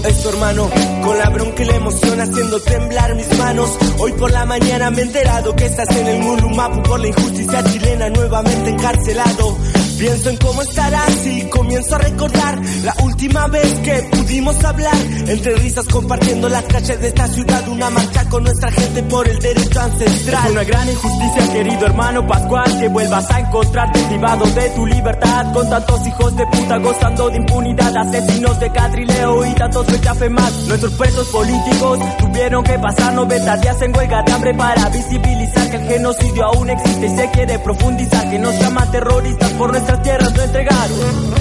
[0.00, 0.70] Escribo esto hermano,
[1.02, 3.70] con la bronca y la emoción haciendo temblar mis manos.
[3.98, 7.62] Hoy por la mañana me he enterado que estás en el Mulumapu por la injusticia
[7.64, 9.58] chilena nuevamente encarcelado.
[10.00, 14.96] Pienso en cómo estarás y comienzo a recordar la última vez que pudimos hablar.
[15.26, 19.38] Entre risas compartiendo las calles de esta ciudad, una marcha con nuestra gente por el
[19.40, 20.46] derecho ancestral.
[20.46, 25.52] Es una gran injusticia, querido hermano Pascual, que vuelvas a encontrarte privado de tu libertad,
[25.52, 30.50] con tantos hijos de puta gozando de impunidad, asesinos de Catrileo y tantos rechafe más.
[30.66, 35.76] Nuestros presos políticos tuvieron que pasar 90 días en huelga de hambre para visibilizar que
[35.76, 40.34] el genocidio aún existe y se quiere profundizar, que nos llaman terroristas por nuestras tierras
[40.34, 41.34] no entregaron.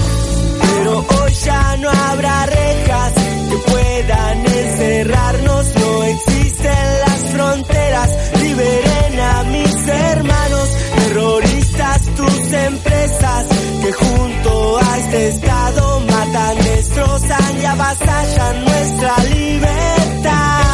[0.61, 3.13] Pero hoy ya no habrá rejas
[3.49, 5.75] que puedan encerrarnos.
[5.75, 8.09] No existen las fronteras.
[8.41, 13.45] Liberen a mis hermanos, terroristas, tus empresas
[13.81, 20.68] que junto a este estado matan, destrozan y avasallan nuestra libertad.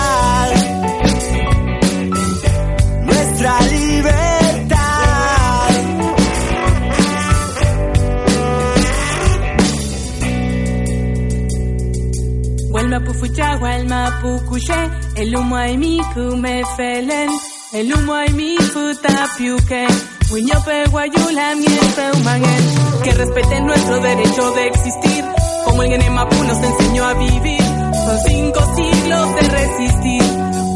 [13.23, 17.30] Chawal mapukushe, el humo ay mi kume felen,
[17.73, 19.88] el humo ay mi puta piuke,
[20.32, 22.63] Wiñope guayula miel peumangen,
[23.04, 25.25] que respeten nuestro derecho de existir,
[25.65, 27.62] como el Guene Mapu nos enseñó a vivir,
[28.06, 30.23] son cinco siglos de resistir,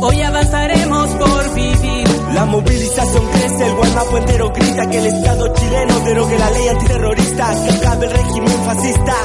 [0.02, 2.08] hoy avanzaremos por vivir.
[2.34, 7.66] La movilización crece, el Guanapo entero grita que el Estado chileno derogue la ley antiterrorista,
[7.66, 9.16] que acabe el régimen fascista.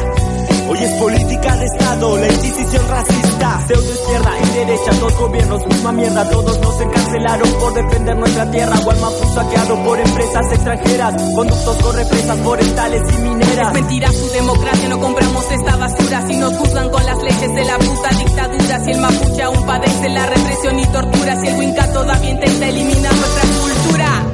[0.67, 3.65] Hoy es política de Estado, la inquisición racista.
[3.67, 6.31] Pseudo izquierda y derecha, dos gobiernos, misma mierda.
[6.31, 8.77] Todos nos encarcelaron por defender nuestra tierra.
[8.79, 11.23] Gualmapu saqueado por empresas extranjeras.
[11.35, 13.69] Conductos con represas forestales y mineras.
[13.69, 16.27] Es mentira su democracia, no compramos esta basura.
[16.27, 18.85] Si nos juzgan con las leyes de la puta dictadura.
[18.85, 21.41] Si el mapuche aún padece la represión y tortura.
[21.41, 24.25] Si el Winca todavía intenta eliminar nuestra cultura.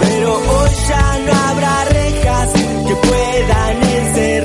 [0.00, 4.37] Pero hoy ya no habrá rejas que puedan encerrarnos.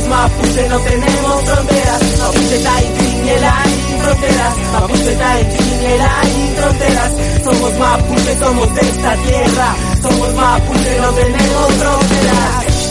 [0.00, 2.18] Somos Mapuche, no tenemos fronteras.
[2.18, 4.56] Mapuche Taintinela y fronteras.
[4.72, 7.12] Mapuche Taintinela y fronteras.
[7.44, 9.76] Somos Mapuche, somos de esta tierra.
[10.00, 12.86] Somos Mapuche, no tenemos fronteras.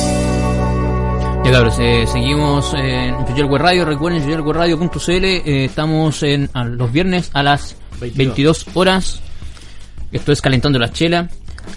[1.45, 7.31] Ya cabros, eh, seguimos en Yoyelwe Radio, recuerden yoyelweradio.cl, eh, estamos en a los viernes
[7.33, 9.21] a las 22 horas,
[10.11, 11.29] esto es Calentando la Chela.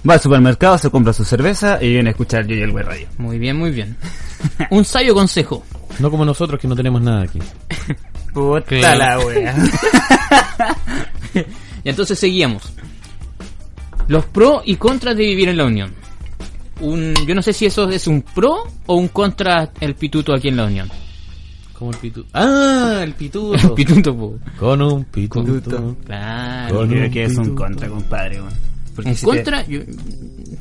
[0.09, 2.85] Va al supermercado, se compra su cerveza y viene a escuchar Yo y el Güey
[2.85, 3.09] Radio.
[3.19, 3.97] Muy bien, muy bien.
[4.71, 5.65] Un sabio consejo.
[5.99, 7.39] No como nosotros que no tenemos nada aquí.
[8.35, 8.99] Puta Claro.
[8.99, 9.55] la wea.
[11.85, 12.63] y entonces seguíamos.
[14.09, 15.93] Los pros y contras de vivir en la Unión.
[16.81, 20.49] Un, yo no sé si eso es un pro o un contra el pituto aquí
[20.49, 20.91] en la Unión.
[21.79, 22.29] Como el pituto.
[22.33, 23.55] Ah, el pituto.
[23.55, 24.39] El pituto, po.
[24.59, 25.97] Con un pituto.
[26.05, 26.75] Claro.
[26.77, 28.41] Con Creo que es un contra, compadre.
[28.95, 29.81] Porque En si te- contra, yo,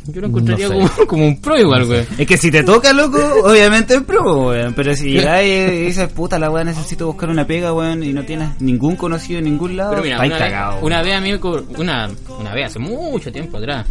[0.07, 0.93] yo lo encontraría No sé.
[0.95, 2.05] como, como un pro igual, güey.
[2.17, 4.73] Es que si te toca, loco, obviamente es pro, weón.
[4.73, 8.23] Pero si llegas y dices, puta la weá, necesito buscar una pega, weón, y no
[8.23, 10.79] tienes ningún conocido en ningún lado, Pero mira, una vez, cagado.
[10.85, 11.33] una vez a mí
[11.77, 13.85] una, una vez hace mucho tiempo atrás,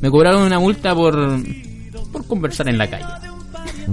[0.00, 1.18] me cobraron una multa por,
[2.12, 3.06] por conversar en la calle.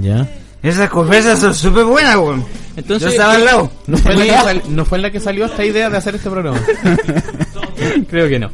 [0.01, 0.27] Ya.
[0.61, 2.45] Esas conversas son súper buenas, weón.
[2.75, 3.71] Entonces, Yo estaba al lado.
[3.87, 5.97] No fue, en la que sal- no fue en la que salió esta idea de
[5.97, 6.59] hacer este programa.
[8.09, 8.49] Creo que no.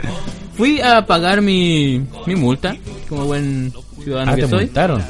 [0.56, 2.76] Fui a pagar mi, mi multa,
[3.10, 4.66] como buen ciudadano Ah, que te soy.
[4.66, 5.04] multaron.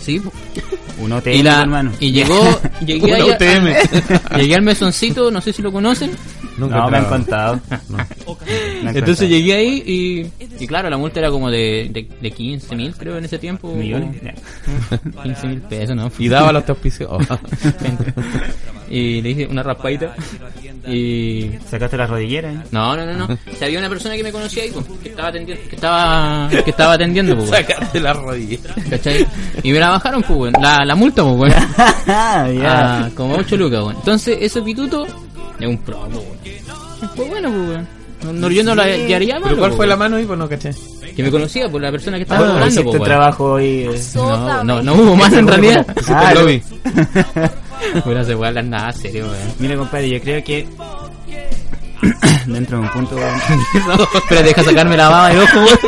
[0.00, 0.20] Sí.
[1.00, 1.92] Un OTM, y, la, hermano.
[2.00, 2.40] y llegó,
[2.86, 4.36] llegué, Una ahí a- UTM.
[4.40, 6.10] llegué al mesoncito, no sé si lo conocen.
[6.56, 7.60] Nunca No, me han contado.
[8.82, 9.28] Me han Entonces contado.
[9.28, 13.16] llegué ahí y, y claro, la multa era como de, de, de 15 mil, creo,
[13.18, 13.72] en ese tiempo.
[13.74, 14.20] Millones.
[15.04, 16.10] Como 15 mil pesos, ¿no?
[16.18, 17.08] Y daba los auspicios.
[17.12, 17.18] Oh.
[18.90, 20.14] Y le hice una raspadita.
[20.86, 21.50] Y.
[21.68, 22.50] ¿Sacaste la rodillera?
[22.52, 22.58] eh?
[22.70, 23.38] No, no, no, no.
[23.60, 26.92] Había una persona que me conocía ahí, pues, que estaba atendiendo, que estaba, que estaba
[26.94, 27.62] atendiendo, pues, weón.
[27.66, 28.58] Sacarte la rodilla.
[28.90, 29.26] ¿Cachai?
[29.62, 30.54] Y me la bajaron, pues, weón.
[30.60, 31.54] La, la multa, pues, weón.
[32.06, 32.98] Ah, ya.
[33.04, 33.96] Ah, como 8 lucas, weón.
[33.96, 35.06] Entonces, ese pituto
[35.60, 37.12] es un pro, pues, weón.
[37.14, 37.98] Pues bueno, pues, weón.
[38.24, 40.24] No, no, yo no la haría malo, ¿Pero cuál pues, fue la mano ahí?
[40.24, 40.70] Pues no caché.
[41.14, 43.84] Que me conocía por la persona que estaba Ah, hiciste pues, trabajo hoy.
[43.92, 44.00] eh.
[44.16, 45.86] No, no, no hubo más en realidad.
[46.34, 46.46] Lo no.
[46.46, 46.62] vi.
[48.04, 49.54] Bueno, se puede hablar nada serio, weón.
[49.58, 50.66] Mira, compadre, yo creo que
[52.46, 53.40] dentro de un punto, weón,
[54.28, 55.78] Pero deja sacarme la baba del ojo, weón.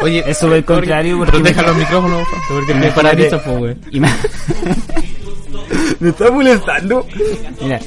[0.00, 2.28] Oye, es sobre el contrario porque Pero deja los micrófonos.
[2.48, 3.80] Porque me pues, weón.
[6.00, 6.08] Me...
[6.10, 7.06] está molestando.
[7.60, 7.80] Mira,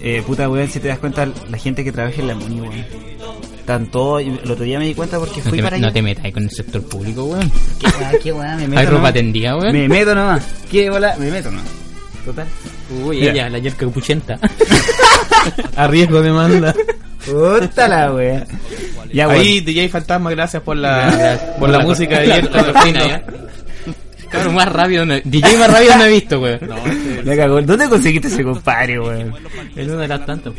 [0.00, 2.84] eh, puta weón, si te das cuenta, la gente que trabaja en la MUNI, weón.
[3.64, 5.94] Tanto, el otro día me di cuenta porque No fui te, para no allá.
[5.94, 7.50] te metas ahí con el sector público, weón.
[7.78, 8.80] Qué weá, qué weá, me meto.
[8.80, 9.72] Hay ropa tendida, weón.
[9.72, 10.44] Me meto nomás.
[10.70, 11.83] Qué bola, me meto nomás.
[12.24, 12.46] Total.
[13.04, 13.32] Uy, Mira.
[13.32, 14.38] ella, la yerca capuchenta.
[15.76, 16.74] A riesgo de demanda.
[17.24, 18.46] Puta la wea.
[19.12, 19.28] Ya.
[19.28, 22.90] Ahí, DJ Fantasma, gracias por la, por la música de ayer Yerta.
[22.92, 23.22] ya.
[24.30, 26.58] Cabrón, más rápido no, DJ más rápido no he visto, weón.
[27.24, 27.62] Me cagó.
[27.62, 29.34] ¿Dónde conseguiste ese compadre, weón?
[29.76, 30.52] Es una de las tantas.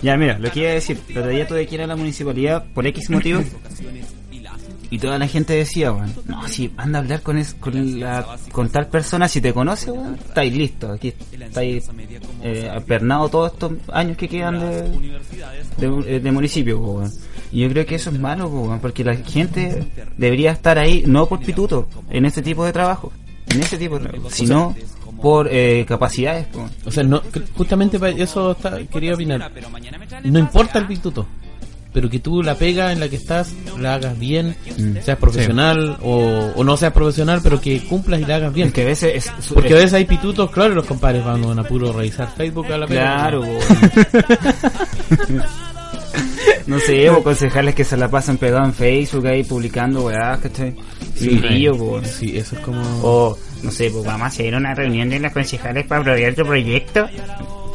[0.00, 0.98] Ya, mira, lo que iba a decir.
[1.10, 3.42] El otro día tuve que ir a la municipalidad por X motivo.
[4.90, 8.26] Y toda la gente decía, weón, no, si anda a hablar con, es, con, la,
[8.50, 11.88] con tal persona, si te conoce, weón, estáis listo, aquí estáis
[12.42, 14.58] eh, apernado todos estos años que quedan
[15.78, 17.04] de, de, municipio.
[17.52, 21.38] Y yo creo que eso es malo, porque la gente debería estar ahí, no por
[21.38, 23.12] pituto, en este tipo de trabajo,
[23.48, 24.74] en este tipo de sino
[25.22, 26.46] por eh, capacidades.
[26.46, 26.68] po.
[26.84, 27.22] O sea, no,
[27.56, 29.52] justamente para eso está, quería opinar.
[30.24, 31.26] No importa el pituto,
[31.92, 34.96] pero que tú la pega en la que estás la hagas bien, Mm.
[35.02, 38.68] seas profesional o, o no seas profesional, pero que cumplas y la hagas bien.
[38.68, 41.58] Es que a veces es- es- Porque a veces hay pitutos, claro, los compadres van
[41.58, 43.00] a puro revisar Facebook a la pega.
[43.02, 43.44] Claro.
[46.66, 50.74] No sé, o concejales que se la pasan pegados en Facebook ahí publicando weá, ¿cachai?
[51.16, 51.40] Sí,
[51.76, 52.00] po.
[52.04, 52.80] Sí, eso es como...
[53.02, 56.44] O, no sé, pues vamos a hacer una reunión de los concejales para aprobar tu
[56.44, 57.08] proyecto.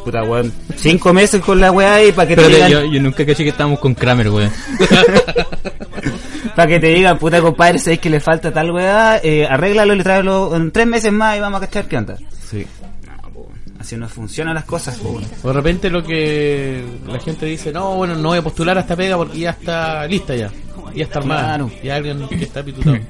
[0.06, 3.26] Puta weón, cinco meses con la weá y para que te digan, yo, yo nunca
[3.26, 4.52] caché que estábamos con Kramer, weón.
[6.54, 10.02] para que te digan, puta compadre, sabes que le falta tal weá, eh, arréglalo y
[10.04, 12.16] tráelo en tres meses más y vamos a cachar qué onda.
[12.48, 12.64] Sí.
[13.04, 13.48] No, po,
[13.80, 15.20] así no funcionan las cosas, po.
[15.42, 18.94] De repente lo que la gente dice, no, bueno, no voy a postular a esta
[18.94, 20.52] pega porque ya está lista ya.
[20.94, 21.42] Ya está armada.
[21.42, 21.70] Claro.
[21.82, 22.96] Y hay alguien que está pitutado.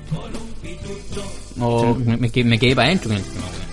[1.58, 3.12] O- me, me quedé para adentro.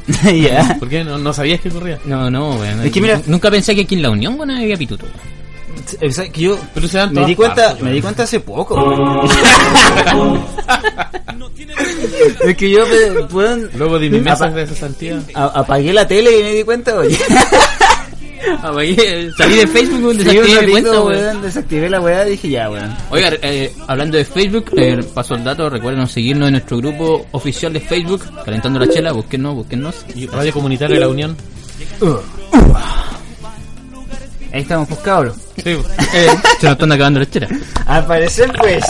[0.41, 0.75] ya.
[0.79, 1.03] ¿Por qué?
[1.03, 1.99] ¿No, no sabías que ocurría?
[2.05, 2.81] No, no, weón.
[2.85, 5.05] Es que mira- Nunca pensé que aquí en la Unión, weón, había pituto.
[6.05, 8.39] O sea, que yo Pero se dan me di cuenta, partes, me di cuenta hace
[8.39, 9.23] poco.
[12.45, 15.19] es que yo me, puedan- Luego de mesas de cesantía.
[15.33, 17.17] a- apagué la tele y me di cuenta, oye.
[19.37, 21.41] Salí de Facebook, weón, desactivé mi cuenta, weón.
[21.41, 22.95] desactivé la weá y dije ya, weón.
[23.09, 27.71] Oiga, eh, hablando de Facebook, eh, paso el dato, recuerden seguirnos en nuestro grupo oficial
[27.73, 30.05] de Facebook, Calentando la Chela, búsquennos, búsquennos.
[30.15, 31.37] Y Radio Comunitaria de la Unión.
[34.51, 35.35] Ahí estamos, pues cabros.
[35.63, 35.71] Sí.
[36.15, 36.27] Eh,
[36.59, 37.49] se nos están acabando las chelas.
[37.87, 38.83] Al parecer, pues.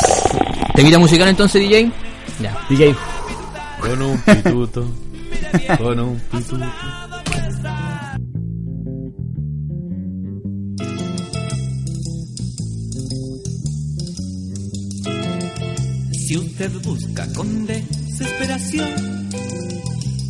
[0.75, 1.89] ¿Temita musical entonces, DJ?
[2.41, 2.57] Ya.
[2.69, 2.93] DJ.
[3.79, 4.85] Con un pituto.
[5.77, 6.65] Con un pituto.
[16.33, 19.29] Si usted busca con desesperación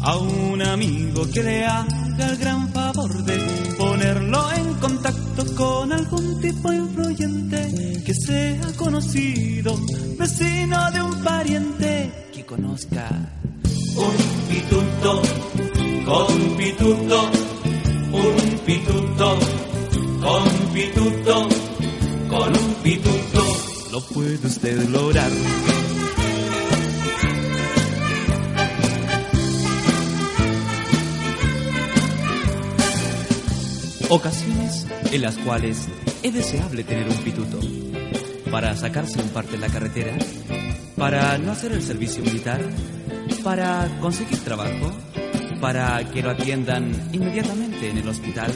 [0.01, 3.37] a un amigo que le haga el gran favor de
[3.77, 9.79] ponerlo en contacto con algún tipo influyente que sea conocido,
[10.19, 13.07] vecino de un pariente que conozca
[13.95, 14.17] un
[14.49, 15.21] pituto,
[16.03, 17.31] con pituto,
[18.11, 19.39] un pituto,
[20.19, 21.47] con pituto,
[22.29, 23.43] con un pituto,
[23.93, 25.31] lo puede usted lograr.
[34.09, 35.87] Ocasiones en las cuales
[36.21, 37.59] es deseable tener un pituto
[38.51, 40.15] para sacarse un parte de la carretera,
[40.95, 42.61] para no hacer el servicio militar,
[43.43, 44.91] para conseguir trabajo,
[45.59, 48.51] para que lo atiendan inmediatamente en el hospital.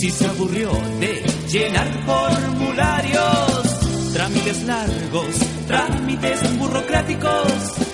[0.00, 7.89] Si se aburrió de llenar formularios, trámites largos, trámites burocráticos,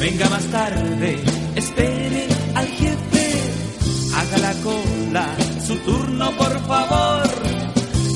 [0.00, 1.18] Venga más tarde,
[1.56, 7.28] espere al jefe, haga la cola, su turno por favor.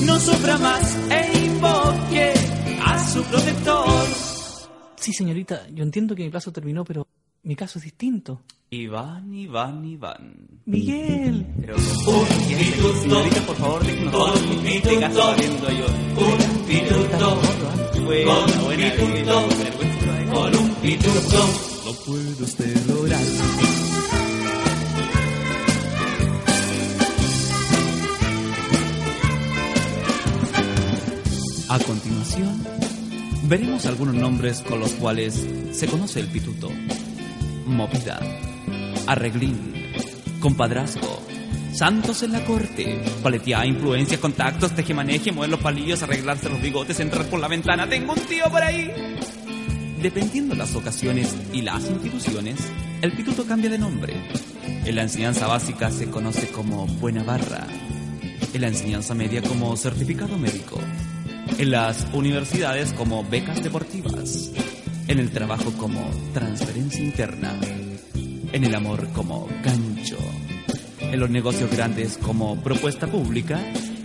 [0.05, 2.33] No sufra más e invoque
[2.85, 4.07] a su protector.
[4.95, 7.05] Sí, señorita, yo entiendo que mi plazo terminó, pero
[7.43, 8.43] mi caso es distinto.
[8.69, 10.33] Iván, Iván, Iván.
[10.65, 11.45] Miguel.
[11.59, 15.85] Pero un pituto, señorita, por favor, déjenos un valiendo yo.
[16.15, 17.41] Un pituto,
[18.25, 18.73] con un
[20.33, 21.72] con lo
[22.05, 23.19] puede usted lograr.
[31.69, 32.63] A continuación,
[33.43, 36.69] veremos algunos nombres con los cuales se conoce el pituto.
[37.65, 38.19] Movida,
[39.07, 39.93] arreglín,
[40.39, 41.21] compadrazgo,
[41.73, 47.25] santos en la corte, paleteada, influencia, contactos, tejemaneje, mover los palillos, arreglarse los bigotes, entrar
[47.27, 48.91] por la ventana, tengo un tío por ahí.
[50.03, 52.59] Dependiendo las ocasiones y las instituciones,
[53.01, 54.13] el pituto cambia de nombre.
[54.83, 57.65] En la enseñanza básica se conoce como buena barra,
[58.53, 60.77] en la enseñanza media como certificado médico,
[61.57, 64.51] en las universidades como becas deportivas,
[65.07, 67.57] en el trabajo como transferencia interna,
[68.51, 70.17] en el amor como gancho,
[70.99, 73.57] en los negocios grandes como propuesta pública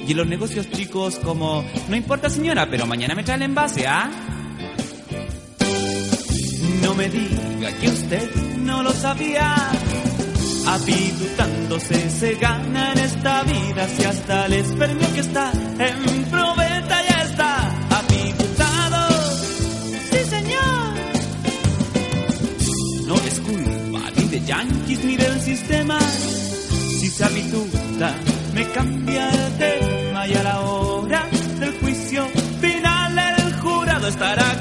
[0.07, 3.89] y en los negocios chicos como no importa señora, pero mañana me trae el envase,
[3.89, 4.09] ¿ah?
[4.13, 4.38] No
[6.99, 9.55] me diga que usted no lo sabía.
[10.67, 17.23] Apitutándose se gana en esta vida si hasta el espermio que está en probeta ya
[17.23, 17.51] está
[18.01, 19.01] apitutado.
[20.11, 20.83] Sí, señor.
[23.07, 26.01] No es culpa ni de yanquis ni del sistema.
[26.99, 28.13] Si se habituta,
[28.55, 31.29] me cambia el tema y a la hora
[31.61, 32.27] del juicio
[32.61, 34.58] final el jurado estará.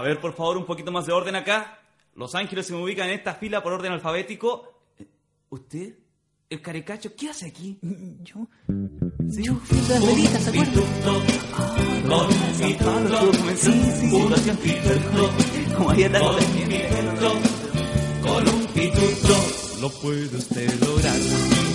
[0.00, 1.78] A ver, por favor, un poquito más de orden acá.
[2.14, 4.86] Los ángeles se me ubican en esta fila por orden alfabético.
[5.50, 5.94] ¿Usted?
[6.48, 7.14] ¿El caricacho?
[7.14, 7.78] ¿Qué hace aquí?
[8.22, 8.48] Yo.
[9.30, 9.42] ¿Sí?
[9.42, 10.84] Yo fui de las velitas, ¿se acuerdan?
[15.76, 16.08] Como había
[18.22, 19.36] Con un pituto
[19.82, 21.69] lo puede usted lograr.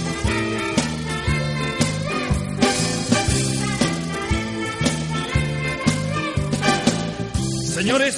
[7.76, 8.15] Señores,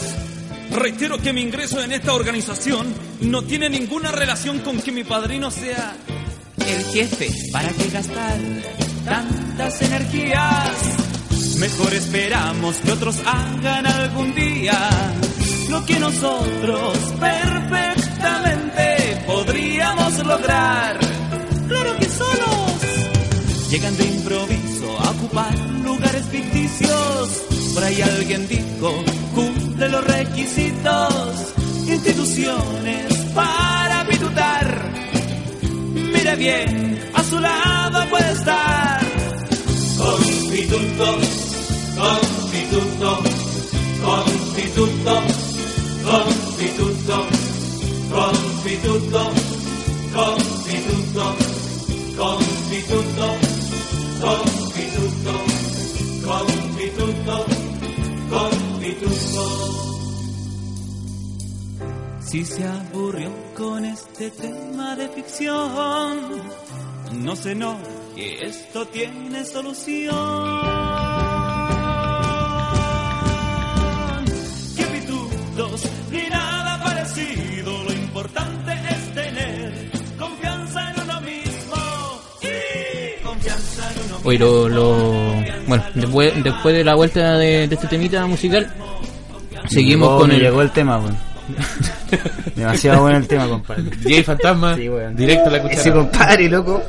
[0.70, 5.50] reitero que mi ingreso en esta organización no tiene ninguna relación con que mi padrino
[5.50, 5.96] sea
[6.64, 7.32] el jefe.
[7.52, 8.38] ¿Para qué gastar
[9.04, 10.72] tantas energías?
[11.58, 14.78] Mejor esperamos que otros hagan algún día
[15.72, 21.00] lo que nosotros perfectamente podríamos lograr.
[21.68, 27.57] Claro que solos llegan de improviso a ocupar lugares ficticios.
[27.78, 29.04] Por ahí alguien dijo,
[29.36, 31.54] cumple los requisitos,
[31.88, 34.92] instituciones para pitutar.
[35.94, 39.00] Mire bien, a su lado puede estar.
[39.96, 41.20] Constituto,
[41.96, 43.20] constituto,
[44.04, 45.22] constituto,
[46.04, 47.22] constituto,
[48.02, 49.32] constituto,
[50.16, 51.36] constituto,
[52.16, 53.36] constituto,
[54.20, 55.34] constituto,
[56.26, 57.57] constituto,
[62.22, 66.42] Si se aburrió con este tema de ficción,
[67.14, 67.78] no se no
[68.16, 70.16] que esto tiene solución.
[74.76, 76.30] Que pitutos ni
[84.28, 85.36] Oye, lo, lo-
[85.68, 88.68] bueno, después, después de la vuelta de, de este temita musical,
[89.70, 90.40] seguimos Llegó- con el...
[90.42, 91.18] llegó el tema, weón.
[92.56, 93.84] Demasiado bueno el tema, compadre.
[93.84, 95.80] DJ Fantasma, Sí, directo a la cuchara.
[95.80, 96.84] Ese compadre, loco.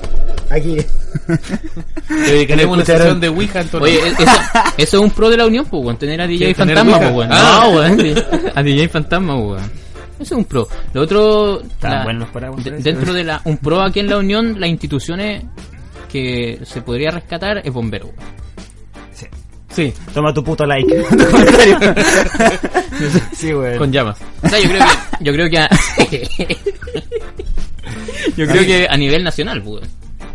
[0.50, 0.76] Aquí.
[2.08, 4.32] Te dedicaremos una sesión de Ouija en torno Oye, e- eso,
[4.78, 6.98] eso es un pro de la unión, pues, weón, tener a DJ ¿Quieres tener Fantasma,
[6.98, 7.28] pues, weón.
[7.30, 7.68] Ah.
[7.70, 8.14] No, sí,
[8.54, 9.34] a DJ Fantasma.
[9.36, 9.60] Eso
[10.22, 10.66] es un pro.
[10.92, 12.04] Lo otro, la-
[12.80, 15.44] dentro de la, un pro aquí en la unión, las instituciones
[16.08, 18.38] que se podría rescatar es bombero, weón.
[19.78, 19.94] Sí.
[20.12, 20.92] Toma tu puto like.
[23.32, 23.78] sí, weón.
[23.78, 24.18] Con llamas.
[24.42, 24.86] O sea, yo creo que,
[25.24, 25.68] yo creo que a,
[28.36, 29.88] yo creo que a nivel nacional, pues, weón.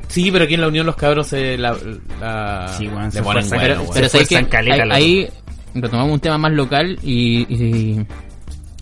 [0.08, 1.76] Sí, pero aquí en la Unión los cabros se la,
[2.22, 3.84] la Sí, le se ponen bueno, pero-.
[3.94, 4.38] Pero Se sabes que
[4.92, 5.28] ahí,
[5.74, 8.06] retomamos un tema más local y, y,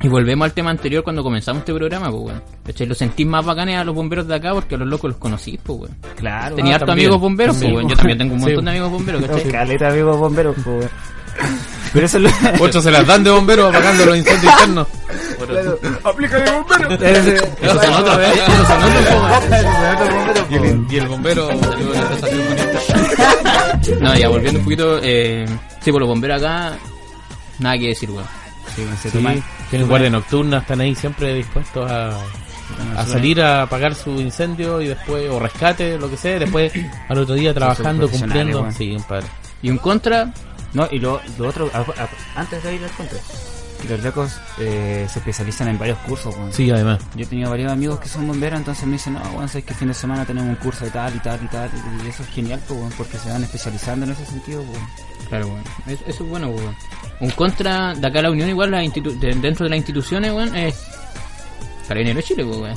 [0.04, 2.44] y volvemos al tema anterior cuando comenzamos este programa, pues, weón.
[2.66, 2.88] ¿Cachai?
[2.88, 5.60] Lo sentís más bacanes a los bomberos de acá porque a los locos los conocís,
[5.64, 5.96] pues, weón.
[6.16, 6.56] Claro.
[6.56, 7.08] Tenía Ah, hartos también.
[7.08, 7.76] amigos bomberos, pues, Sí.
[7.76, 7.88] weón.
[7.90, 8.46] Yo también tengo un Sí.
[8.48, 9.44] montón de amigos bomberos, ¿cachai?
[9.52, 10.90] Caleta, amigos bomberos, pues, weón.
[11.94, 12.30] Pero eso es lo...
[12.64, 14.88] Ocho se las dan de bomberos apagando los incendios internos.
[16.04, 16.94] Aplica de bombero.
[17.62, 18.34] Eso se nota, ¿ves?
[18.34, 21.48] Eso se nota, Y el, y el bombero
[22.20, 23.98] salió de.
[24.00, 25.46] No, ya volviendo un poquito, eh,
[25.82, 26.74] sí, por los bomberos acá,
[27.60, 28.26] nada que decir, weón.
[28.76, 32.12] Sí, weón, se Sí, toman- tienen guardia nocturna, están ahí siempre dispuestos a,
[32.98, 36.72] a salir a apagar su incendio y después, o rescate, lo que sea, después
[37.10, 38.62] al otro día trabajando, cumpliendo.
[38.62, 38.74] weón.
[38.74, 39.28] Sí, compadre.
[39.64, 40.32] Y un contra,
[40.74, 42.10] No, y lo, lo otro, a- a-
[42.40, 43.18] antes de ir al contra,
[43.90, 46.34] los locos eh, se especializan en varios cursos.
[46.52, 47.00] Sí, además.
[47.16, 49.74] Yo he tenido varios amigos que son bomberos, entonces me dicen, no, bueno, sabes que
[49.74, 51.70] fin de semana tenemos un curso de tal y tal y tal,
[52.06, 54.80] y eso es genial, pues, porque se van especializando en ese sentido, pues.
[55.30, 55.64] Claro, weón.
[55.88, 56.54] Eso, eso es bueno.
[57.22, 60.76] Un contra de acá a la Unión, igual, las dentro de las instituciones, weón, es.
[61.88, 62.76] Carabinero de Chile, weón.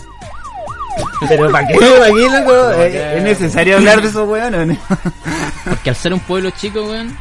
[1.29, 1.75] Pero ¿para qué?
[1.75, 2.71] ¿Para qué, loco?
[2.73, 4.79] ¿Es, es necesario hablar de esos weones?
[5.65, 7.17] Porque al ser un pueblo chico, weón,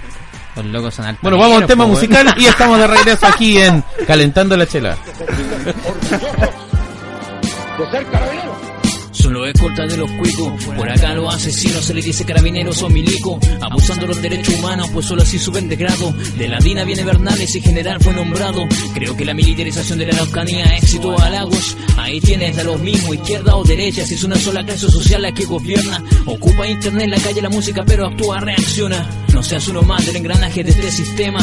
[0.55, 1.95] los locos son Bueno, vamos al altaneros, tema weón.
[1.95, 4.97] musical y estamos de regreso aquí en Calentando la Chela.
[9.23, 12.89] Son los escoltas de los cuicos, por acá los asesinos se les dice carabineros o
[12.89, 16.11] milicos, abusando los derechos humanos, pues solo así suben de grado.
[16.37, 18.67] De la DINA viene Bernales y general fue nombrado.
[18.93, 21.77] Creo que la militarización de la Araucanía éxito a halagos.
[21.95, 25.31] Ahí tienes de los mismos, izquierda o derecha, si es una sola clase social la
[25.31, 26.03] que gobierna.
[26.25, 29.09] Ocupa internet, la calle, la música, pero actúa, reacciona.
[29.33, 31.39] No seas uno más del engranaje de este sistema.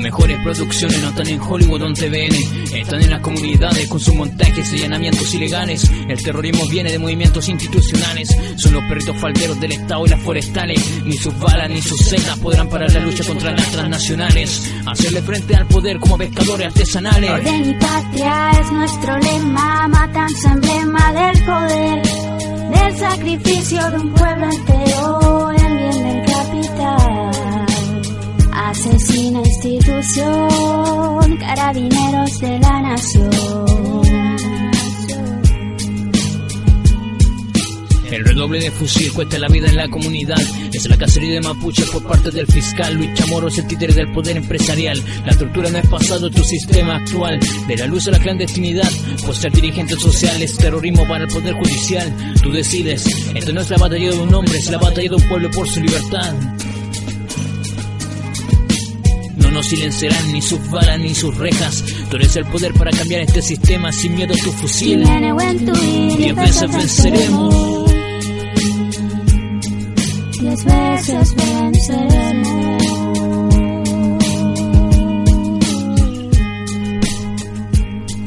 [0.00, 4.14] Mejores producciones no están en Hollywood o en TVN, están en las comunidades con sus
[4.14, 5.90] montajes y allanamientos ilegales.
[6.08, 11.02] El terrorismo viene de movimientos institucionales, son los perritos falderos del Estado y las forestales.
[11.04, 14.72] Ni sus balas ni sus setas podrán parar la lucha contra las transnacionales.
[14.86, 17.30] Hacerle frente al poder como pescadores artesanales.
[17.30, 22.02] Orden y patria es nuestro lema, matanza emblema del poder,
[22.70, 25.59] del sacrificio de un pueblo entero
[28.70, 33.30] Asesina institución, carabineros de la nación.
[38.12, 40.40] El redoble de fusil cuesta la vida en la comunidad.
[40.72, 44.12] Es la cacería de mapuches por parte del fiscal Luis Chamorro, es el títere del
[44.12, 45.02] poder empresarial.
[45.26, 47.40] La tortura no es pasado, tu sistema actual.
[47.66, 48.88] De la luz a la clandestinidad,
[49.26, 52.14] por ser dirigentes sociales, terrorismo para el poder judicial.
[52.40, 53.04] Tú decides,
[53.34, 55.68] esto no es la batalla de un hombre, es la batalla de un pueblo por
[55.68, 56.36] su libertad.
[59.50, 61.84] No nos silenciarán ni sus balas ni sus rejas.
[62.08, 65.02] Tú eres el poder para cambiar este sistema sin miedo a tu fusil.
[66.16, 67.92] Diez veces venceremos.
[70.38, 72.82] Diez veces venceremos.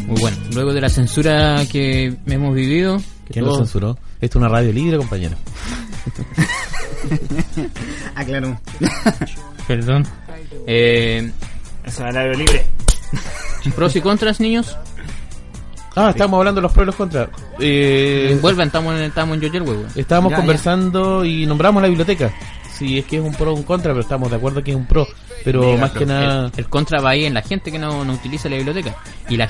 [0.07, 0.37] Muy bueno.
[0.53, 2.97] Luego de la censura que hemos vivido.
[3.27, 3.97] que ¿Quién lo censuró?
[4.19, 5.37] Esto es una radio libre, compañero.
[8.15, 8.59] ah, claro.
[9.67, 10.05] Perdón.
[10.67, 11.31] Eh,
[11.85, 12.65] Eso es horario libre.
[13.75, 14.77] ¿Pros y contras, niños?
[15.95, 17.29] Ah, estábamos hablando de los pros y los contras.
[17.59, 19.87] Eh, Vuelvan, estamos en, estamos en Yoyel, weón.
[19.95, 22.33] Estábamos Ya, conversando y nombramos la biblioteca.
[22.77, 24.77] Si es que es un pro o un contra, pero estamos de acuerdo que es
[24.77, 25.07] un pro.
[25.43, 26.47] Pero más que nada.
[26.47, 28.95] El, el contra va ahí en la gente que no, no utiliza la biblioteca.
[29.29, 29.47] Y la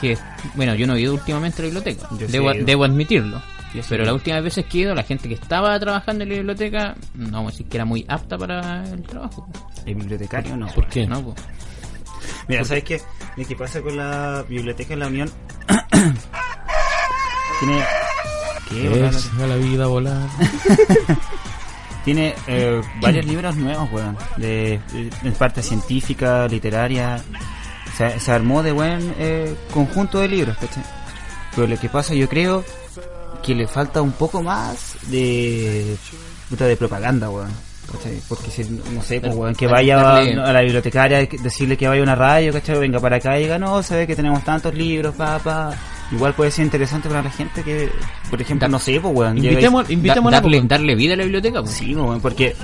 [0.00, 0.18] que,
[0.54, 3.40] bueno, yo no he ido últimamente a la biblioteca, debo, debo admitirlo.
[3.74, 6.28] Sí Pero he las últimas veces que he ido, la gente que estaba trabajando en
[6.28, 9.48] la biblioteca, no vamos a decir que era muy apta para el trabajo.
[9.84, 10.68] ¿El bibliotecario no?
[10.68, 11.06] ¿Por qué?
[11.06, 11.34] No, po.
[12.46, 13.00] Mira, ¿sabes qué?
[13.36, 15.28] Lo que pasa con la biblioteca de la Unión?
[17.60, 17.84] Tiene...
[18.68, 19.06] ¿Qué?
[19.06, 20.28] Es a la vida volar.
[22.04, 24.16] Tiene eh, varios libros nuevos, weón.
[24.36, 24.80] De,
[25.22, 27.20] de parte científica, literaria.
[27.96, 30.84] Se, se armó de buen eh, conjunto de libros, ¿cachai?
[31.56, 32.64] Pero lo que pasa, yo creo
[33.42, 35.96] que le falta un poco más de.
[36.48, 37.50] puta de propaganda, weón.
[37.92, 38.18] ¿cachai?
[38.28, 42.04] Porque si, no sé, pues, weón, que vaya a la bibliotecaria, decirle que vaya a
[42.04, 42.78] una radio, ¿cachai?
[42.78, 45.70] Venga para acá y diga, no, sabe que tenemos tantos libros, papá.
[46.10, 47.90] Igual puede ser interesante para la gente que,
[48.30, 49.36] por ejemplo, no sé, pues, weón.
[49.36, 51.68] llega y- Invitemos, invitemos Da- a darle, darle vida a la biblioteca, po.
[51.68, 52.54] Sí, weón, porque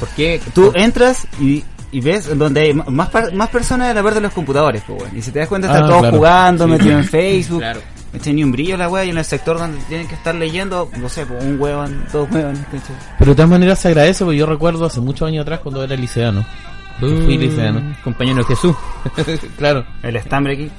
[0.00, 1.62] Porque tú entras y,
[1.92, 5.02] y ves donde hay más, par- más personas a la vez de los computadores, pues,
[5.02, 5.16] weón.
[5.16, 6.16] Y si te das cuenta, están Ah, todos claro.
[6.16, 6.70] jugando, Sí.
[6.72, 7.60] metidos en Facebook.
[7.60, 7.80] Claro.
[8.26, 11.08] Ni un brillo la weá y en el sector donde tienen que estar leyendo, no
[11.08, 12.58] sé, pues, un huevón, dos huevos.
[13.18, 15.96] Pero de todas maneras se agradece, porque yo recuerdo hace muchos años atrás cuando era
[15.96, 16.44] liceano.
[17.00, 17.80] Que fui liceano.
[17.80, 18.74] Mm, Compañero de Jesús.
[19.58, 19.84] claro.
[20.02, 20.70] El estambre aquí.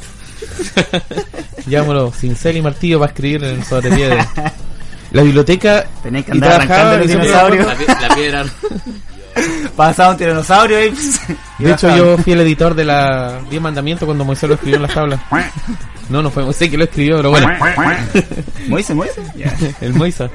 [1.68, 4.18] Llámalo cincel y martillo para escribir en el sobrepié de...
[5.12, 5.86] La biblioteca...
[6.04, 7.68] Tenés que andar arrancando siempre- dinosaurios.
[7.68, 8.46] La, la piedra.
[9.76, 10.92] Pasaba un tiranosaurio y
[11.60, 14.84] De hecho, yo fui el editor de la Diez Mandamientos cuando Moisés lo escribió en
[14.84, 15.20] las tablas.
[16.10, 17.48] No, no fue Moisés que lo escribió, pero bueno.
[18.68, 19.26] Moisés, Moisés.
[19.36, 19.54] Ya.
[19.82, 20.30] El Moisa.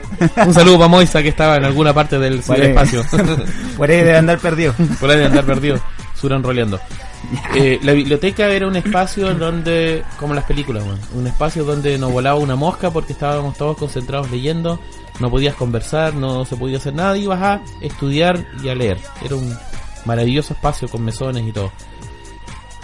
[0.44, 3.05] Un saludo para Moisa que estaba en alguna parte del ciberespacio.
[3.76, 4.74] Por ahí debe andar perdido.
[4.98, 5.80] Por ahí de andar perdido.
[6.14, 6.80] Suran roleando.
[7.55, 12.39] Eh, la biblioteca era un espacio donde, como las películas, un espacio donde nos volaba
[12.39, 14.81] una mosca porque estábamos todos concentrados leyendo,
[15.18, 18.99] no podías conversar, no se podía hacer nada, ibas a estudiar y a leer.
[19.23, 19.55] Era un
[20.07, 21.71] maravilloso espacio con mesones y todo.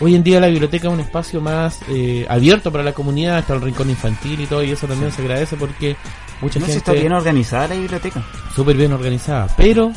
[0.01, 3.55] Hoy en día la biblioteca es un espacio más eh, abierto para la comunidad, está
[3.55, 5.97] el rincón infantil y todo, y eso también se agradece porque
[6.43, 8.23] mucha No gente está bien organizada la biblioteca.
[8.55, 9.49] súper bien organizada.
[9.57, 9.93] Pero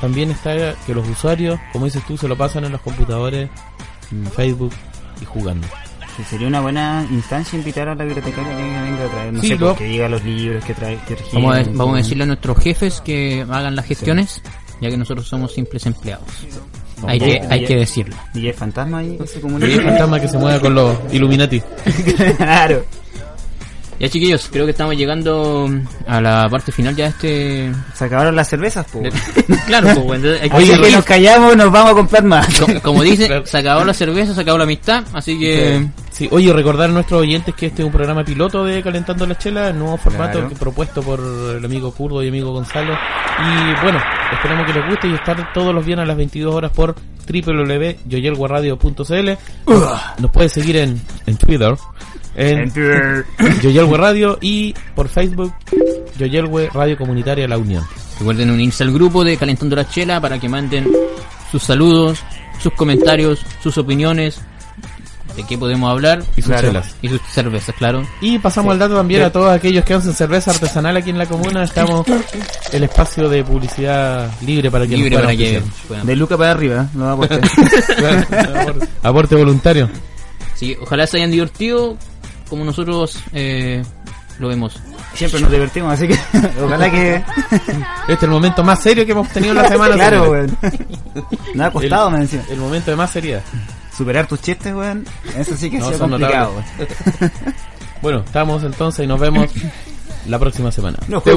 [0.00, 3.48] también está que los usuarios, como dices tú, se lo pasan en los computadores,
[4.12, 4.72] en Facebook
[5.20, 5.66] y jugando.
[6.16, 9.48] Sí, sería una buena instancia invitar a la bibliotecaria que venga a traer, no Sí,
[9.48, 12.24] sé, lo- pues, que diga los libros, que trae, que Vamos a, vamos a decirle
[12.24, 14.40] a nuestros jefes que hagan las gestiones,
[14.80, 16.24] ya que nosotros somos simples empleados.
[17.06, 18.16] Hay DJ, que, hay que decirlo.
[18.56, 19.82] Fantasma ahí Y el comunica.
[19.82, 21.60] fantasma que se mueve con los Illuminati.
[22.38, 22.82] claro.
[23.98, 25.68] Ya chiquillos, creo que estamos llegando
[26.06, 27.72] a la parte final ya de este...
[27.94, 29.14] Se acabaron las cervezas, pues.
[29.66, 32.60] claro, pues, bueno, entonces hay que Oye, que nos callamos, nos vamos a comprar más.
[32.60, 35.86] como, como dice, se acabó la cerveza, se acabó la amistad, así que...
[36.10, 39.36] Sí, oye, recordar a nuestros oyentes que este es un programa piloto de Calentando la
[39.36, 40.48] Chela, el nuevo formato Claro.
[40.48, 42.94] que propuesto por el amigo Curdo y amigo Gonzalo.
[42.94, 44.00] Y bueno,
[44.32, 46.94] esperamos que les guste y estar todos los viernes a las 22 horas por
[47.28, 49.30] www.yoyelguaradio.cl
[50.18, 51.74] Nos puedes seguir en, en Twitter,
[52.36, 53.24] en, En Twitter.
[53.62, 55.52] Yoyelgue Radio y por Facebook,
[56.18, 57.84] Yoyelgue Radio Comunitaria La Unión.
[58.18, 60.86] Recuerden unirse al grupo de Calentando la Chela para que manden
[61.50, 62.18] sus saludos,
[62.62, 64.40] sus comentarios, sus opiniones,
[65.36, 66.22] de qué podemos hablar.
[66.34, 66.96] Y sus chelas.
[67.02, 68.06] Y sus cervezas, claro.
[68.22, 68.72] Y pasamos Sí.
[68.72, 71.62] al dato también a todos aquellos que hacen cerveza artesanal aquí en la comuna.
[71.64, 72.06] Estamos
[72.72, 76.52] el espacio de publicidad libre para que Libre para puedan que- puedan- De Luca para
[76.52, 77.38] arriba, no aporte.
[77.98, 79.90] Claro, Aporte voluntario.
[80.54, 81.98] Sí, ojalá se hayan divertido
[82.48, 83.82] como nosotros eh,
[84.38, 84.80] lo vemos.
[85.14, 86.18] Siempre nos divertimos, así que
[86.62, 87.16] ojalá que...
[88.02, 89.94] Este es el momento más serio que hemos tenido en la semana.
[89.94, 90.56] Claro, weón.
[91.54, 92.44] Me ha costado, el, me decía.
[92.50, 93.42] El momento de más seriedad.
[93.96, 95.06] Superar tus chistes, weón.
[95.36, 96.52] Eso sí que No, ha sido son complicado,
[98.02, 99.50] bueno, estamos entonces y nos vemos
[100.26, 100.98] la próxima semana.
[101.08, 101.32] Nos Te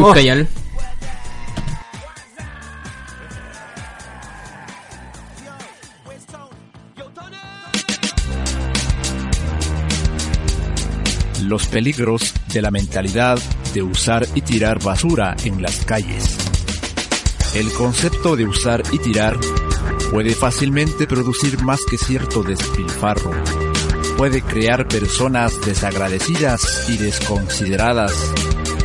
[11.50, 13.39] Los peligros de la mentalidad
[13.74, 16.38] de usar y tirar basura en las calles.
[17.56, 19.36] El concepto de usar y tirar
[20.12, 23.32] puede fácilmente producir más que cierto despilfarro.
[24.16, 28.14] Puede crear personas desagradecidas y desconsideradas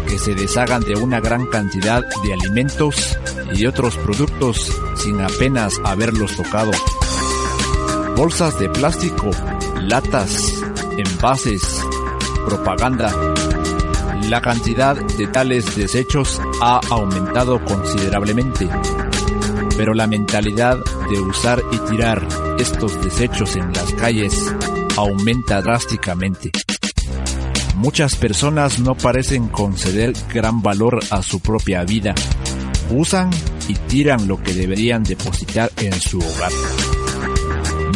[0.08, 3.18] que se deshagan de una gran cantidad de alimentos
[3.54, 6.70] y otros productos sin apenas haberlos tocado.
[8.16, 9.28] Bolsas de plástico,
[9.82, 10.62] latas,
[10.96, 11.83] envases,
[12.46, 13.12] propaganda.
[14.28, 18.68] La cantidad de tales desechos ha aumentado considerablemente,
[19.76, 20.78] pero la mentalidad
[21.10, 22.26] de usar y tirar
[22.58, 24.54] estos desechos en las calles
[24.96, 26.50] aumenta drásticamente.
[27.76, 32.14] Muchas personas no parecen conceder gran valor a su propia vida.
[32.90, 33.30] Usan
[33.68, 36.52] y tiran lo que deberían depositar en su hogar.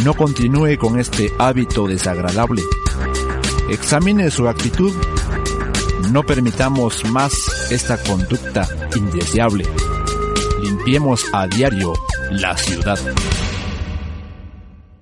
[0.05, 2.63] No continúe con este hábito desagradable.
[3.69, 4.93] Examine su actitud.
[6.11, 7.33] No permitamos más
[7.71, 8.67] esta conducta
[8.97, 9.65] indeseable.
[10.63, 11.93] Limpiemos a diario
[12.31, 12.99] la ciudad.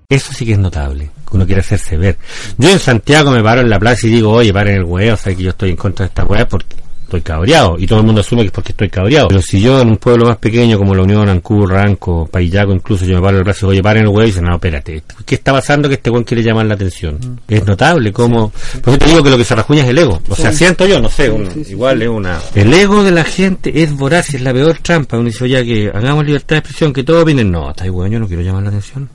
[0.09, 2.19] Eso sí que es notable, que uno quiere hacerse ver.
[2.59, 5.17] Yo en Santiago me paro en la plaza y digo, oye, paren el huevo, o
[5.17, 7.77] sea que yo estoy en contra de esta hueá porque estoy cabreado.
[7.79, 9.29] Y todo el mundo asume que es porque estoy cabreado.
[9.29, 13.05] Pero si yo en un pueblo más pequeño como La Unión, Ancú, Ranco, Paillaco, incluso
[13.05, 15.03] yo me paro el brazo y digo, oye, paren el huevo y dicen, no, espérate,
[15.25, 17.41] ¿qué está pasando que este hueón quiere llamar la atención?
[17.49, 18.51] Es notable como...
[18.83, 20.21] Por eso te digo que lo que se rajuña es el ego.
[20.29, 20.59] O sea, Sí.
[20.59, 22.05] siento yo, no sé, Sí, un- sí, sí, igual sí.
[22.05, 22.39] es una...
[22.55, 25.17] El ego de la gente es voraz y es la peor trampa.
[25.17, 27.51] Uno dice, oye, que hagamos libertad de expresión, que todos opinen.
[27.51, 29.09] No, está igual, yo no quiero llamar la atención.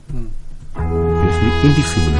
[0.74, 2.16] Yo soy invisible.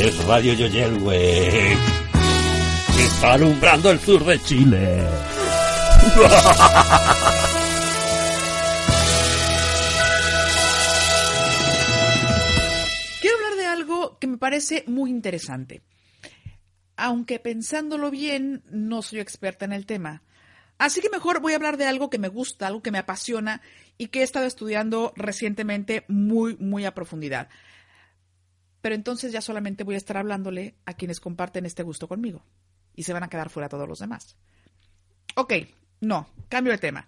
[0.00, 1.76] Es Radio Yoyel, güey.
[3.02, 5.04] Está alumbrando el sur de Chile.
[13.20, 15.82] Quiero hablar de algo que me parece muy interesante.
[16.96, 20.22] Aunque pensándolo bien, no soy experta en el tema.
[20.78, 23.62] Así que mejor voy a hablar de algo que me gusta, algo que me apasiona
[23.98, 27.48] y que he estado estudiando recientemente muy, muy a profundidad.
[28.80, 32.44] Pero entonces ya solamente voy a estar hablándole a quienes comparten este gusto conmigo.
[32.94, 34.36] Y se van a quedar fuera todos los demás.
[35.34, 35.54] Ok,
[36.00, 37.06] no, cambio de tema.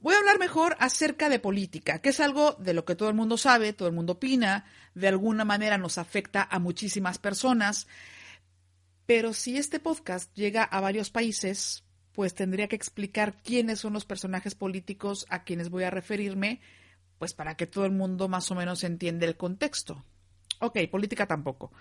[0.00, 3.14] Voy a hablar mejor acerca de política, que es algo de lo que todo el
[3.14, 7.88] mundo sabe, todo el mundo opina, de alguna manera nos afecta a muchísimas personas.
[9.06, 14.04] Pero si este podcast llega a varios países, pues tendría que explicar quiénes son los
[14.04, 16.60] personajes políticos a quienes voy a referirme,
[17.18, 20.04] pues para que todo el mundo más o menos entienda el contexto.
[20.60, 21.72] Ok, política tampoco.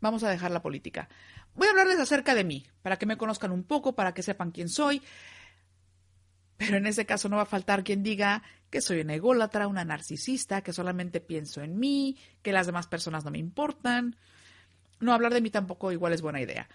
[0.00, 1.08] Vamos a dejar la política.
[1.54, 4.50] Voy a hablarles acerca de mí, para que me conozcan un poco, para que sepan
[4.50, 5.02] quién soy.
[6.56, 9.84] Pero en ese caso no va a faltar quien diga que soy una ególatra, una
[9.84, 14.16] narcisista, que solamente pienso en mí, que las demás personas no me importan.
[15.00, 16.68] No hablar de mí tampoco igual es buena idea.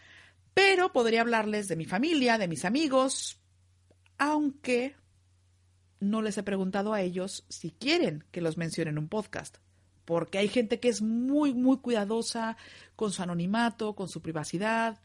[0.54, 3.40] Pero podría hablarles de mi familia, de mis amigos,
[4.18, 4.96] aunque
[6.00, 9.58] no les he preguntado a ellos si quieren que los mencione en un podcast.
[10.06, 12.58] Porque hay gente que es muy, muy cuidadosa
[12.96, 15.00] con su anonimato, con su privacidad.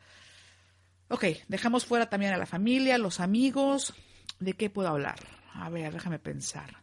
[1.09, 3.94] Ok, dejamos fuera también a la familia, los amigos.
[4.40, 5.18] ¿De qué puedo hablar?
[5.55, 6.82] A ver, déjame pensar.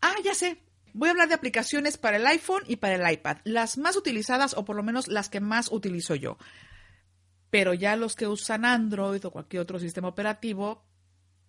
[0.00, 0.62] Ah, ya sé.
[0.94, 3.38] Voy a hablar de aplicaciones para el iPhone y para el iPad.
[3.44, 6.38] Las más utilizadas o por lo menos las que más utilizo yo.
[7.50, 10.84] Pero ya los que usan Android o cualquier otro sistema operativo,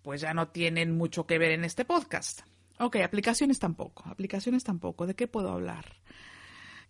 [0.02, 2.40] pues ya no tienen mucho que ver en este podcast.
[2.80, 4.04] Ok, aplicaciones tampoco.
[4.06, 5.06] Aplicaciones tampoco.
[5.06, 6.00] ¿De qué puedo hablar?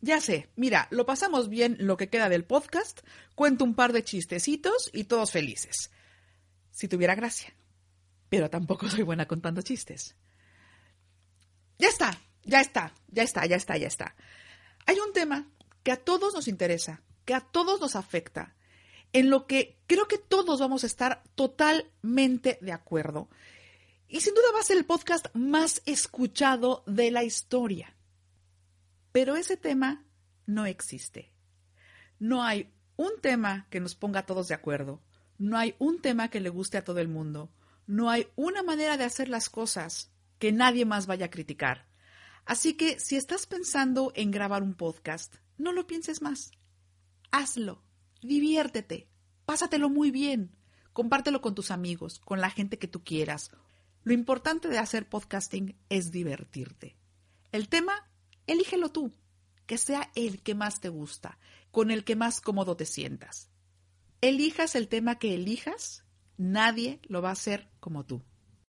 [0.01, 3.01] Ya sé, mira, lo pasamos bien lo que queda del podcast,
[3.35, 5.91] cuento un par de chistecitos y todos felices.
[6.71, 7.53] Si tuviera gracia.
[8.29, 10.15] Pero tampoco soy buena contando chistes.
[11.79, 14.15] Ya está, ya está, ya está, ya está, ya está.
[14.87, 15.51] Hay un tema
[15.83, 18.55] que a todos nos interesa, que a todos nos afecta,
[19.13, 23.29] en lo que creo que todos vamos a estar totalmente de acuerdo.
[24.13, 27.95] Y sin duda va a ser el podcast más escuchado de la historia.
[29.13, 30.05] Pero ese tema
[30.47, 31.33] no existe.
[32.19, 35.01] No hay un tema que nos ponga a todos de acuerdo.
[35.39, 37.53] No hay un tema que le guste a todo el mundo.
[37.87, 41.87] No hay una manera de hacer las cosas que nadie más vaya a criticar.
[42.45, 46.51] Así que si estás pensando en grabar un podcast, no lo pienses más.
[47.31, 47.85] Hazlo.
[48.23, 49.09] Diviértete.
[49.45, 50.57] Pásatelo muy bien.
[50.93, 53.53] Compártelo con tus amigos, con la gente que tú quieras.
[54.03, 56.97] Lo importante de hacer podcasting es divertirte.
[57.53, 58.09] El tema,
[58.47, 59.13] elígelo tú,
[59.67, 61.39] que sea el que más te gusta,
[61.71, 63.51] con el que más cómodo te sientas.
[64.21, 66.05] Elijas el tema que elijas,
[66.37, 68.23] nadie lo va a hacer como tú.